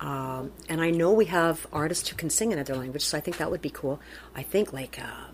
um, 0.01 0.53
and 0.69 0.81
I 0.81 0.91
know 0.91 1.13
we 1.13 1.27
have 1.27 1.67
artists 1.73 2.09
who 2.09 2.17
can 2.17 2.31
sing 2.31 2.51
in 2.51 2.59
other 2.59 2.75
languages, 2.75 3.07
so 3.09 3.19
I 3.19 3.21
think 3.21 3.37
that 3.37 3.51
would 3.51 3.63
be 3.63 3.71
cool. 3.71 4.01
I 4.35 4.43
think 4.43 4.73
like 4.73 4.99
um 5.01 5.30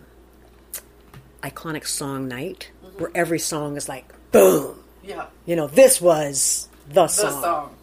iconic 1.41 1.85
song 1.87 2.27
night, 2.27 2.71
where 2.97 3.11
every 3.15 3.39
song 3.39 3.77
is 3.77 3.87
like 3.89 4.05
boom. 4.31 4.79
Yeah. 5.03 5.27
You 5.45 5.55
know, 5.55 5.67
this 5.67 6.01
was 6.01 6.67
the 6.89 6.93
The 7.03 7.07
song. 7.07 7.41
song. 7.41 7.75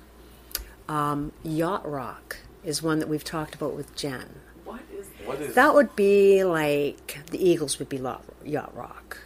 Um, 0.89 1.33
Yacht 1.43 1.91
Rock 1.91 2.37
is 2.65 2.83
one 2.83 2.99
that 2.99 3.09
we've 3.09 3.25
talked 3.25 3.55
about 3.55 3.75
with 3.75 3.95
Jen. 3.97 4.41
What 4.65 4.81
is 4.97 5.07
that? 5.09 5.27
What 5.27 5.41
is 5.41 5.55
That 5.55 5.75
would 5.75 5.97
be 5.97 6.45
like 6.45 7.19
the 7.31 7.43
Eagles 7.49 7.79
would 7.79 7.89
be 7.89 7.99
lo- 7.99 8.21
Yacht 8.45 8.75
Rock. 8.77 9.19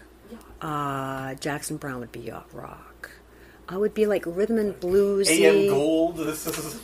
Uh, 0.61 1.35
Jackson 1.35 1.77
Browne 1.77 2.01
would 2.01 2.13
be 2.13 2.21
Yacht 2.21 2.47
Rock. 2.53 3.11
I 3.69 3.77
would 3.77 3.95
be 3.95 4.07
like 4.07 4.25
rhythm 4.27 4.59
and 4.59 4.79
blues. 4.81 5.29
AM 5.31 5.69
Gold? 5.69 6.17
This 6.17 6.47
is 6.59 6.81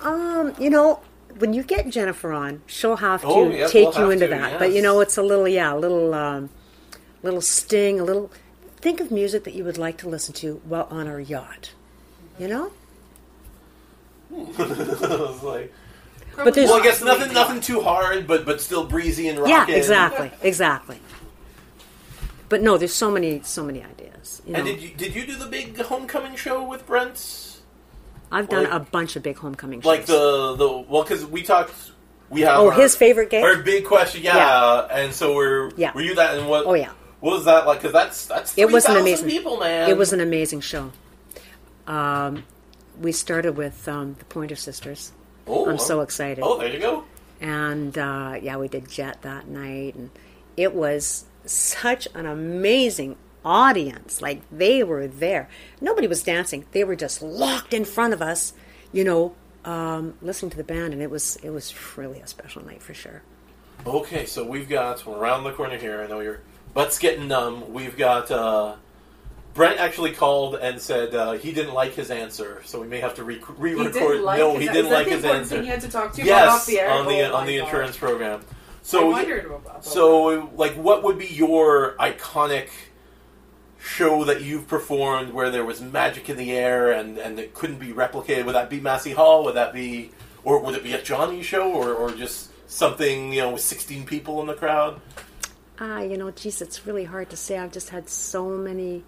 Um, 0.00 0.54
you 0.58 0.68
know, 0.70 1.00
when 1.38 1.52
you 1.54 1.62
get 1.62 1.88
Jennifer 1.88 2.32
on, 2.32 2.62
she'll 2.66 2.96
have 2.96 3.20
to 3.22 3.26
Oh, 3.26 3.48
yes, 3.50 3.70
take 3.72 3.94
we'll 3.94 4.06
you 4.06 4.10
into 4.10 4.26
to, 4.26 4.30
that. 4.34 4.58
But 4.58 4.72
you 4.72 4.82
know, 4.82 5.00
it's 5.00 5.16
a 5.16 5.22
little 5.22 5.48
yeah, 5.48 5.72
a 5.74 5.76
little 5.78 6.12
um, 6.14 6.50
little 7.24 7.40
sting, 7.40 7.98
a 7.98 8.04
little. 8.04 8.30
Think 8.76 9.00
of 9.00 9.10
music 9.10 9.44
that 9.44 9.54
you 9.54 9.64
would 9.64 9.78
like 9.78 9.96
to 9.98 10.08
listen 10.08 10.34
to 10.34 10.60
while 10.64 10.86
on 10.90 11.08
our 11.08 11.18
yacht. 11.20 11.72
You 12.38 12.48
know. 12.48 12.72
Like, 15.42 15.72
But 16.36 16.54
there's 16.54 16.68
well, 16.68 16.80
I 16.80 16.82
guess 16.82 17.02
nothing, 17.02 17.32
nothing 17.32 17.60
too 17.60 17.80
hard, 17.80 18.26
but 18.26 18.44
but 18.44 18.60
still 18.60 18.84
breezy 18.84 19.28
and 19.28 19.46
Yeah, 19.46 19.66
exactly, 19.68 20.30
exactly. 20.42 20.98
But 22.48 22.60
no, 22.62 22.76
there's 22.76 22.94
so 22.94 23.10
many, 23.10 23.40
so 23.42 23.62
many 23.64 23.82
ideas. 23.84 24.42
You 24.46 24.52
know, 24.52 24.58
And 24.58 24.66
did 24.68 24.82
you 24.82 24.90
did 24.96 25.14
you 25.14 25.26
do 25.26 25.36
the 25.36 25.46
big 25.46 25.78
homecoming 25.80 26.34
show 26.36 26.62
with 26.64 26.86
Brent? 26.86 27.60
I've 28.32 28.48
done 28.48 28.64
like- 28.64 28.72
a 28.72 28.80
bunch 28.80 29.14
of 29.16 29.22
big 29.22 29.36
homecoming 29.38 29.80
shows. 29.80 29.86
Like 29.86 30.06
the 30.06 30.56
the 30.56 30.68
well, 30.88 31.02
because 31.04 31.24
we 31.24 31.42
talked. 31.42 31.72
We 32.30 32.40
have 32.40 32.58
Oh, 32.58 32.70
our- 32.70 32.72
his 32.72 32.96
favorite 32.96 33.30
game. 33.30 33.44
Our 33.44 33.56
big 33.62 33.84
question, 33.84 34.22
yeah. 34.22 34.36
Yeah. 34.36 34.80
And 34.90 35.12
so 35.14 35.34
we're 35.36 35.70
Yeah. 35.76 35.92
Were 35.94 36.00
you 36.02 36.14
that? 36.16 36.36
And 36.38 36.48
what? 36.48 36.66
Oh, 36.66 36.74
yeah. 36.74 36.90
What 37.24 37.36
was 37.36 37.46
that 37.46 37.66
like? 37.66 37.78
Because 37.78 37.94
that's 37.94 38.26
that's 38.26 38.58
it 38.58 38.70
was 38.70 38.84
an 38.84 38.96
3,000 38.96 39.00
amazing 39.00 39.28
people, 39.30 39.56
man. 39.56 39.88
It 39.88 39.96
was 39.96 40.12
an 40.12 40.20
amazing 40.20 40.60
show. 40.60 40.92
Um, 41.86 42.44
we 43.00 43.12
started 43.12 43.56
with 43.56 43.88
um, 43.88 44.16
the 44.18 44.26
Pointer 44.26 44.56
Sisters, 44.56 45.10
Oh, 45.46 45.70
I'm 45.70 45.78
so 45.78 46.00
oh. 46.00 46.02
excited. 46.02 46.44
Oh, 46.44 46.58
there 46.58 46.68
you 46.70 46.78
go. 46.78 47.04
and 47.40 47.96
uh, 47.96 48.38
yeah, 48.42 48.58
we 48.58 48.68
did 48.68 48.90
Jet 48.90 49.22
that 49.22 49.48
night, 49.48 49.94
and 49.94 50.10
it 50.58 50.74
was 50.74 51.24
such 51.46 52.06
an 52.14 52.26
amazing 52.26 53.16
audience. 53.42 54.20
Like 54.20 54.42
they 54.52 54.82
were 54.82 55.06
there. 55.06 55.48
Nobody 55.80 56.06
was 56.06 56.22
dancing; 56.22 56.66
they 56.72 56.84
were 56.84 56.94
just 56.94 57.22
locked 57.22 57.72
in 57.72 57.86
front 57.86 58.12
of 58.12 58.20
us. 58.20 58.52
You 58.92 59.04
know, 59.04 59.34
um, 59.64 60.12
listening 60.20 60.50
to 60.50 60.58
the 60.58 60.62
band, 60.62 60.92
and 60.92 61.00
it 61.00 61.10
was 61.10 61.36
it 61.36 61.48
was 61.48 61.74
really 61.96 62.20
a 62.20 62.26
special 62.26 62.62
night 62.66 62.82
for 62.82 62.92
sure. 62.92 63.22
Okay, 63.86 64.26
so 64.26 64.44
we've 64.46 64.68
got 64.68 65.06
we're 65.06 65.16
around 65.16 65.44
the 65.44 65.52
corner 65.52 65.78
here. 65.78 66.02
I 66.02 66.06
know 66.06 66.20
your 66.20 66.40
butt's 66.74 66.98
getting 66.98 67.28
numb. 67.28 67.72
We've 67.72 67.96
got 67.96 68.30
uh, 68.30 68.74
Brent 69.54 69.78
actually 69.78 70.12
called 70.12 70.56
and 70.56 70.80
said 70.80 71.14
uh, 71.14 71.32
he 71.32 71.52
didn't 71.52 71.74
like 71.74 71.94
his 71.94 72.10
answer, 72.10 72.60
so 72.64 72.80
we 72.80 72.86
may 72.88 73.00
have 73.00 73.14
to 73.14 73.24
re- 73.24 73.40
re-record. 73.56 74.20
like 74.20 74.38
no, 74.38 74.58
he 74.58 74.66
didn't 74.66 74.90
like 74.90 75.06
his 75.06 75.24
answer. 75.24 75.56
Thing 75.56 75.64
you 75.64 75.70
had 75.70 75.80
to 75.82 75.88
talk 75.88 76.12
to 76.14 76.22
you 76.22 76.28
about 76.28 76.44
yes, 76.46 76.52
off 76.52 76.66
the 76.66 76.80
air? 76.80 76.90
on 76.90 77.06
the 77.06 77.22
Oh 77.22 77.34
on 77.36 77.46
the 77.46 77.58
God. 77.58 77.64
insurance 77.64 77.96
program. 77.96 78.40
I 78.40 78.54
So 78.82 79.10
wondered 79.10 79.46
about 79.46 79.64
that. 79.64 79.84
So, 79.84 80.50
like, 80.56 80.74
what 80.74 81.02
would 81.04 81.18
be 81.18 81.26
your 81.26 81.94
iconic 81.98 82.68
show 83.78 84.24
that 84.24 84.42
you've 84.42 84.66
performed 84.66 85.32
where 85.32 85.50
there 85.50 85.64
was 85.64 85.80
magic 85.80 86.28
in 86.30 86.36
the 86.36 86.52
air 86.52 86.90
and, 86.92 87.18
and 87.18 87.38
it 87.38 87.54
couldn't 87.54 87.78
be 87.78 87.88
replicated? 87.92 88.44
Would 88.46 88.54
that 88.54 88.68
be 88.70 88.80
Massey 88.80 89.12
Hall? 89.12 89.44
Would 89.44 89.54
that 89.54 89.72
be, 89.72 90.10
or 90.42 90.58
would 90.60 90.74
it 90.74 90.82
be 90.82 90.92
a 90.94 91.02
Johnny 91.02 91.42
show, 91.42 91.70
or, 91.72 91.94
or 91.94 92.10
just 92.10 92.50
something 92.68 93.32
you 93.32 93.40
know 93.40 93.52
with 93.52 93.60
sixteen 93.62 94.04
people 94.04 94.40
in 94.40 94.46
the 94.48 94.54
crowd? 94.54 95.00
Ah, 95.78 96.00
you 96.00 96.16
know, 96.16 96.30
geez, 96.30 96.62
it's 96.62 96.86
really 96.86 97.04
hard 97.04 97.30
to 97.30 97.36
say. 97.36 97.58
I've 97.58 97.72
just 97.72 97.90
had 97.90 98.08
so 98.08 98.48
many 98.50 99.04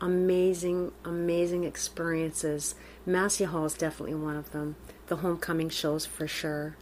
amazing, 0.00 0.92
amazing 1.04 1.64
experiences. 1.64 2.74
Massey 3.06 3.44
Hall 3.44 3.64
is 3.64 3.74
definitely 3.74 4.14
one 4.16 4.36
of 4.36 4.50
them. 4.52 4.76
The 5.06 5.16
homecoming 5.16 5.68
shows 5.68 6.06
for 6.06 6.26
sure. 6.26 6.76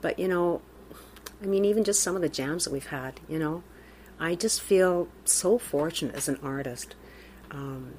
But 0.00 0.18
you 0.18 0.28
know, 0.28 0.62
I 1.42 1.46
mean, 1.46 1.64
even 1.64 1.84
just 1.84 2.02
some 2.02 2.16
of 2.16 2.22
the 2.22 2.28
jams 2.28 2.64
that 2.64 2.72
we've 2.72 2.86
had. 2.86 3.20
You 3.28 3.38
know, 3.38 3.62
I 4.18 4.34
just 4.34 4.60
feel 4.60 5.08
so 5.24 5.58
fortunate 5.58 6.14
as 6.14 6.28
an 6.28 6.38
artist 6.42 6.94
um, 7.50 7.94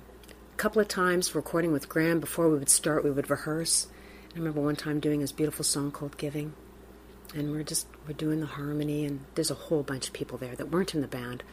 couple 0.58 0.82
of 0.82 0.88
times 0.88 1.36
recording 1.36 1.72
with 1.72 1.88
Graham 1.88 2.20
before 2.20 2.50
we 2.50 2.58
would 2.58 2.70
start, 2.70 3.04
we 3.04 3.12
would 3.12 3.30
rehearse. 3.30 3.88
I 4.34 4.40
remember 4.40 4.60
one 4.60 4.76
time 4.76 5.00
doing 5.00 5.20
this 5.20 5.32
beautiful 5.32 5.64
song 5.64 5.92
called 5.92 6.18
Giving. 6.18 6.54
And 7.36 7.52
we're 7.52 7.64
just 7.64 7.88
we're 8.08 8.14
doing 8.14 8.40
the 8.40 8.46
harmony 8.46 9.06
and 9.06 9.26
there's 9.36 9.52
a 9.52 9.56
whole 9.56 9.84
bunch 9.84 10.08
of 10.08 10.14
people 10.14 10.38
there 10.38 10.56
that 10.56 10.72
weren't 10.72 10.96
in 10.96 11.02
the 11.02 11.08
band. 11.08 11.44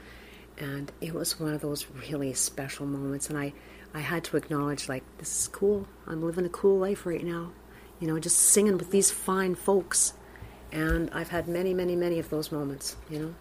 And 0.56 0.92
it 1.00 1.12
was 1.12 1.40
one 1.40 1.52
of 1.52 1.60
those 1.60 1.86
really 2.08 2.32
special 2.34 2.86
moments 2.86 3.28
and 3.28 3.38
I, 3.38 3.52
I 3.92 4.00
had 4.00 4.24
to 4.24 4.36
acknowledge 4.36 4.88
like 4.88 5.02
this 5.18 5.40
is 5.40 5.48
cool. 5.48 5.86
I'm 6.06 6.22
living 6.22 6.46
a 6.46 6.50
cool 6.50 6.78
life 6.78 7.06
right 7.06 7.24
now. 7.24 7.52
You 8.00 8.08
know, 8.08 8.18
just 8.18 8.38
singing 8.38 8.76
with 8.76 8.90
these 8.90 9.10
fine 9.10 9.54
folks. 9.54 10.14
And 10.72 11.10
I've 11.12 11.28
had 11.28 11.46
many, 11.46 11.72
many, 11.72 11.94
many 11.94 12.18
of 12.18 12.30
those 12.30 12.50
moments, 12.50 12.96
you 13.08 13.20
know. 13.20 13.34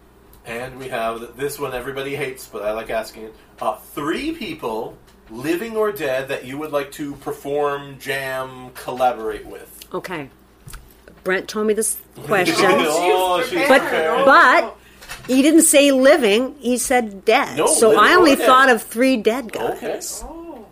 And 0.46 0.78
we 0.78 0.88
have 0.88 1.36
this 1.36 1.58
one 1.58 1.74
everybody 1.74 2.14
hates, 2.14 2.46
but 2.46 2.62
I 2.62 2.72
like 2.72 2.90
asking 2.90 3.24
it. 3.24 3.34
Uh, 3.60 3.76
three 3.76 4.32
people, 4.32 4.98
living 5.30 5.76
or 5.76 5.90
dead, 5.90 6.28
that 6.28 6.44
you 6.44 6.58
would 6.58 6.70
like 6.70 6.92
to 6.92 7.14
perform, 7.16 7.98
jam, 7.98 8.70
collaborate 8.74 9.46
with. 9.46 9.86
Okay. 9.92 10.28
Brent 11.24 11.48
told 11.48 11.66
me 11.66 11.74
this 11.74 12.00
question. 12.24 12.54
oh. 12.60 13.44
But 13.68 14.24
but 14.24 14.76
he 15.26 15.42
didn't 15.42 15.62
say 15.62 15.90
living. 15.90 16.54
He 16.58 16.76
said 16.78 17.24
dead. 17.24 17.58
No, 17.58 17.66
so 17.66 17.98
I 17.98 18.14
or 18.14 18.18
only 18.18 18.36
dead. 18.36 18.46
thought 18.46 18.68
of 18.68 18.82
three 18.82 19.16
dead 19.16 19.52
guys. 19.52 20.22
Okay. 20.22 20.30
Oh. 20.30 20.66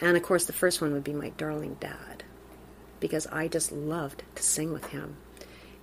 And 0.00 0.16
of 0.16 0.22
course, 0.22 0.44
the 0.44 0.52
first 0.52 0.80
one 0.80 0.92
would 0.92 1.02
be 1.04 1.12
my 1.12 1.30
darling 1.30 1.76
dad, 1.80 2.22
because 3.00 3.26
I 3.28 3.48
just 3.48 3.72
loved 3.72 4.22
to 4.36 4.42
sing 4.42 4.72
with 4.72 4.86
him. 4.88 5.16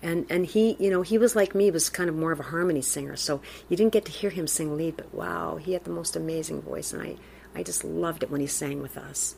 And 0.01 0.25
and 0.29 0.45
he, 0.45 0.75
you 0.79 0.89
know, 0.91 1.01
he 1.01 1.17
was 1.17 1.35
like 1.35 1.55
me, 1.55 1.71
was 1.71 1.89
kind 1.89 2.09
of 2.09 2.15
more 2.15 2.31
of 2.31 2.39
a 2.39 2.43
harmony 2.43 2.81
singer. 2.81 3.15
So 3.15 3.41
you 3.69 3.75
didn't 3.75 3.91
get 3.93 4.05
to 4.05 4.11
hear 4.11 4.29
him 4.29 4.45
sing 4.47 4.77
lead, 4.77 4.95
but 4.97 5.13
wow, 5.13 5.55
he 5.57 5.73
had 5.73 5.83
the 5.83 5.89
most 5.89 6.15
amazing 6.15 6.61
voice, 6.61 6.93
and 6.93 7.01
I 7.01 7.15
I 7.55 7.63
just 7.63 7.83
loved 7.83 8.21
it 8.23 8.29
when 8.29 8.39
he 8.41 8.47
sang 8.47 8.81
with 8.81 8.97
us. 8.97 9.35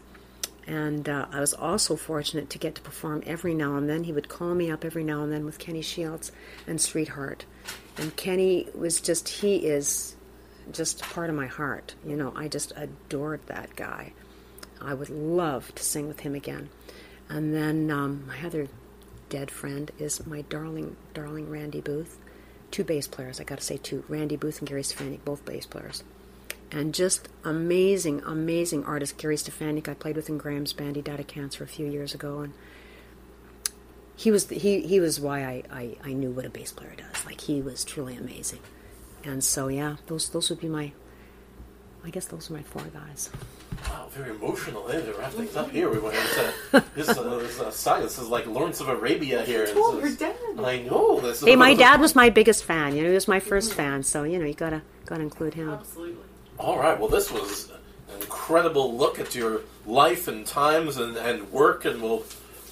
And 0.67 1.07
uh, 1.07 1.27
I 1.31 1.39
was 1.39 1.53
also 1.53 1.95
fortunate 1.95 2.49
to 2.49 2.57
get 2.57 2.75
to 2.75 2.81
perform 2.81 3.23
every 3.25 3.53
now 3.53 3.77
and 3.77 3.89
then. 3.89 4.03
He 4.03 4.11
would 4.11 4.27
call 4.27 4.53
me 4.53 4.69
up 4.69 4.83
every 4.83 5.03
now 5.03 5.23
and 5.23 5.31
then 5.31 5.45
with 5.45 5.59
Kenny 5.59 5.81
Shields 5.81 6.33
and 6.67 6.79
Streetheart. 6.79 7.45
And 7.97 8.13
Kenny 8.17 8.67
was 8.75 8.99
just, 8.99 9.29
he 9.29 9.65
is 9.65 10.17
just 10.71 11.01
part 11.01 11.29
of 11.29 11.37
my 11.37 11.47
heart. 11.47 11.95
You 12.05 12.17
know, 12.17 12.33
I 12.35 12.49
just 12.49 12.73
adored 12.75 13.39
that 13.47 13.77
guy. 13.77 14.11
I 14.81 14.93
would 14.93 15.09
love 15.09 15.73
to 15.75 15.83
sing 15.83 16.09
with 16.09 16.19
him 16.19 16.35
again. 16.35 16.69
And 17.29 17.53
then 17.53 17.89
um, 17.89 18.25
my 18.27 18.45
other 18.45 18.67
dead 19.29 19.49
friend 19.49 19.89
is 19.97 20.27
my 20.27 20.41
darling, 20.43 20.97
darling 21.13 21.49
Randy 21.49 21.79
Booth. 21.79 22.17
Two 22.71 22.83
bass 22.83 23.07
players, 23.07 23.39
I 23.39 23.45
got 23.45 23.59
to 23.59 23.63
say 23.63 23.77
two. 23.77 24.03
Randy 24.09 24.35
Booth 24.35 24.59
and 24.59 24.67
Gary 24.67 24.83
Stefanik, 24.83 25.23
both 25.23 25.45
bass 25.45 25.65
players 25.65 26.03
and 26.71 26.93
just 26.93 27.29
amazing, 27.43 28.21
amazing 28.25 28.83
artist. 28.85 29.17
Gary 29.17 29.37
Stefanik, 29.37 29.87
I 29.87 29.93
played 29.93 30.15
with 30.15 30.29
in 30.29 30.37
Graham's 30.37 30.73
band. 30.73 30.95
He 30.95 31.01
died 31.01 31.19
of 31.19 31.27
cancer 31.27 31.63
a 31.63 31.67
few 31.67 31.85
years 31.87 32.13
ago, 32.13 32.39
and 32.39 32.53
he 34.15 34.31
was 34.31 34.49
he 34.49 34.81
he 34.81 34.99
was 34.99 35.19
why 35.19 35.41
I, 35.41 35.63
I, 35.71 35.97
I 36.03 36.13
knew 36.13 36.31
what 36.31 36.45
a 36.45 36.49
bass 36.49 36.71
player 36.71 36.93
does. 36.97 37.25
Like 37.25 37.41
he 37.41 37.61
was 37.61 37.83
truly 37.83 38.15
amazing, 38.17 38.59
and 39.23 39.43
so 39.43 39.67
yeah, 39.67 39.97
those 40.07 40.29
those 40.29 40.49
would 40.49 40.59
be 40.59 40.67
my. 40.69 40.91
I 42.05 42.09
guess 42.09 42.25
those 42.27 42.49
are 42.49 42.53
my 42.53 42.63
four 42.63 42.83
guys. 42.93 43.29
Wow, 43.89 44.07
very 44.11 44.29
emotional. 44.29 44.87
They 44.87 45.01
wrap 45.17 45.31
things 45.33 45.55
up 45.57 45.69
here. 45.71 45.89
We 45.89 45.99
went 45.99 46.15
into 46.15 46.85
this, 46.95 47.09
uh, 47.09 47.37
this 47.39 47.59
uh, 47.59 47.69
side. 47.69 48.03
This 48.03 48.17
is 48.17 48.29
like 48.29 48.45
Lawrence 48.45 48.79
of 48.79 48.87
Arabia 48.87 49.43
here. 49.43 49.65
This 49.65 49.73
told 49.73 50.01
is- 50.03 50.19
your 50.19 50.31
dad. 50.31 50.63
I 50.63 50.79
know 50.83 51.19
this. 51.19 51.41
Hey, 51.41 51.55
my 51.57 51.73
dad 51.73 51.99
was 51.99 52.15
my 52.15 52.29
biggest 52.29 52.63
fan. 52.63 52.95
You 52.95 53.03
know, 53.03 53.09
he 53.09 53.15
was 53.15 53.27
my 53.27 53.39
first 53.41 53.73
fan, 53.73 54.03
so 54.03 54.23
you 54.23 54.39
know 54.39 54.45
you 54.45 54.53
gotta 54.53 54.83
gotta 55.05 55.21
include 55.21 55.55
him. 55.55 55.69
Absolutely. 55.69 56.23
All 56.59 56.79
right. 56.79 56.99
Well, 56.99 57.09
this 57.09 57.31
was 57.31 57.69
an 58.13 58.21
incredible 58.21 58.95
look 58.95 59.19
at 59.19 59.35
your 59.35 59.61
life 59.85 60.27
and 60.27 60.45
times 60.45 60.97
and, 60.97 61.15
and 61.17 61.51
work, 61.51 61.85
and 61.85 62.01
we'll, 62.01 62.23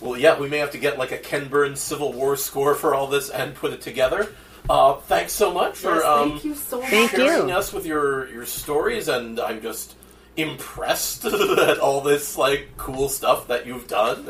well, 0.02 0.18
yeah, 0.18 0.40
we 0.40 0.50
may 0.50 0.58
have 0.58 0.72
to 0.72 0.78
get 0.78 0.98
like 0.98 1.12
a 1.12 1.18
Ken 1.18 1.48
Burns 1.48 1.80
Civil 1.80 2.14
War 2.14 2.36
score 2.36 2.76
for 2.76 2.96
all 2.96 3.08
this 3.08 3.30
and 3.30 3.54
put 3.54 3.74
it 3.74 3.82
together. 3.82 4.34
Uh, 4.70 4.96
thanks 4.96 5.32
so 5.32 5.54
much 5.54 5.78
for 5.78 5.96
Yes, 5.96 6.06
um, 6.06 6.32
thank 6.32 6.44
you 6.44 6.56
so 6.56 6.80
much. 6.82 6.90
Thank 6.90 7.12
you. 7.12 7.18
sharing 7.20 7.52
us 7.52 7.72
with 7.72 7.86
your 7.86 8.28
your 8.32 8.46
stories, 8.48 9.08
and 9.08 9.40
I'm 9.40 9.62
just 9.62 9.96
impressed 10.38 11.26
at 11.26 11.78
all 11.78 12.02
this 12.02 12.38
like 12.38 12.70
cool 12.78 13.08
stuff 13.08 13.48
that 13.48 13.68
you've 13.68 13.88
done, 13.88 14.28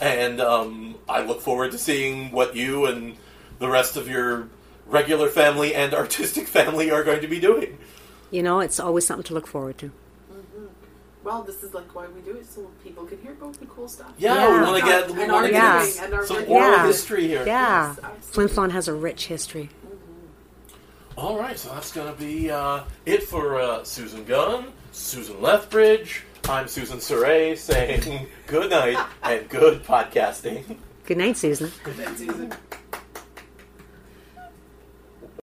and 0.00 0.40
um, 0.40 0.94
I 1.08 1.22
look 1.22 1.40
forward 1.40 1.72
to 1.72 1.78
seeing 1.78 2.30
what 2.30 2.54
you 2.54 2.86
and 2.86 3.16
the 3.58 3.68
rest 3.68 3.96
of 3.96 4.08
your 4.08 4.48
regular 4.86 5.28
family 5.28 5.74
and 5.74 5.92
artistic 6.02 6.46
family 6.46 6.92
are 6.92 7.02
going 7.02 7.22
to 7.22 7.28
be 7.28 7.40
doing. 7.40 7.76
You 8.30 8.42
know, 8.42 8.60
it's 8.60 8.80
always 8.80 9.06
something 9.06 9.24
to 9.24 9.34
look 9.34 9.46
forward 9.46 9.78
to. 9.78 9.90
Well, 11.24 11.42
this 11.42 11.64
is 11.64 11.74
like 11.74 11.92
why 11.94 12.06
we 12.06 12.20
do 12.20 12.32
it, 12.36 12.46
so 12.46 12.70
people 12.84 13.04
can 13.04 13.18
hear 13.18 13.32
about 13.32 13.54
the 13.54 13.66
cool 13.66 13.88
stuff. 13.88 14.12
Yeah, 14.16 14.34
Yeah. 14.34 14.58
we 14.58 14.64
want 14.64 14.80
to 14.80 14.86
get 14.86 15.10
we 15.10 15.22
and 15.22 15.32
want 15.32 15.44
our 15.44 15.48
to 15.48 15.52
Yeah. 15.52 15.82
doing 15.84 15.98
and 16.04 16.14
our 16.14 16.20
get 16.20 16.28
some 16.28 16.36
oral 16.48 16.70
Yeah. 16.70 16.86
history 16.86 17.26
here. 17.26 17.44
Yeah, 17.46 17.88
Yes, 17.88 17.98
absolutely. 18.04 18.32
Flin 18.32 18.48
Flon 18.48 18.72
has 18.72 18.86
a 18.88 18.94
rich 18.94 19.26
history. 19.26 19.70
All 21.16 21.36
right, 21.38 21.58
so 21.58 21.70
that's 21.70 21.90
going 21.92 22.12
to 22.12 22.18
be 22.18 22.50
uh, 22.50 22.82
it 23.06 23.24
for 23.24 23.58
uh, 23.60 23.82
Susan 23.82 24.24
Gunn, 24.24 24.66
Susan 24.92 25.40
Lethbridge. 25.42 26.22
I'm 26.48 26.68
Susan 26.68 26.98
Saray 26.98 27.56
saying 27.58 28.26
good 28.46 28.70
night 28.70 28.98
and 29.22 29.48
good 29.48 29.82
podcasting. 29.82 30.76
Good 31.06 31.16
night, 31.18 31.36
Susan. 31.38 31.72
Good 31.82 31.98
night, 31.98 32.18
Susan. 32.18 32.52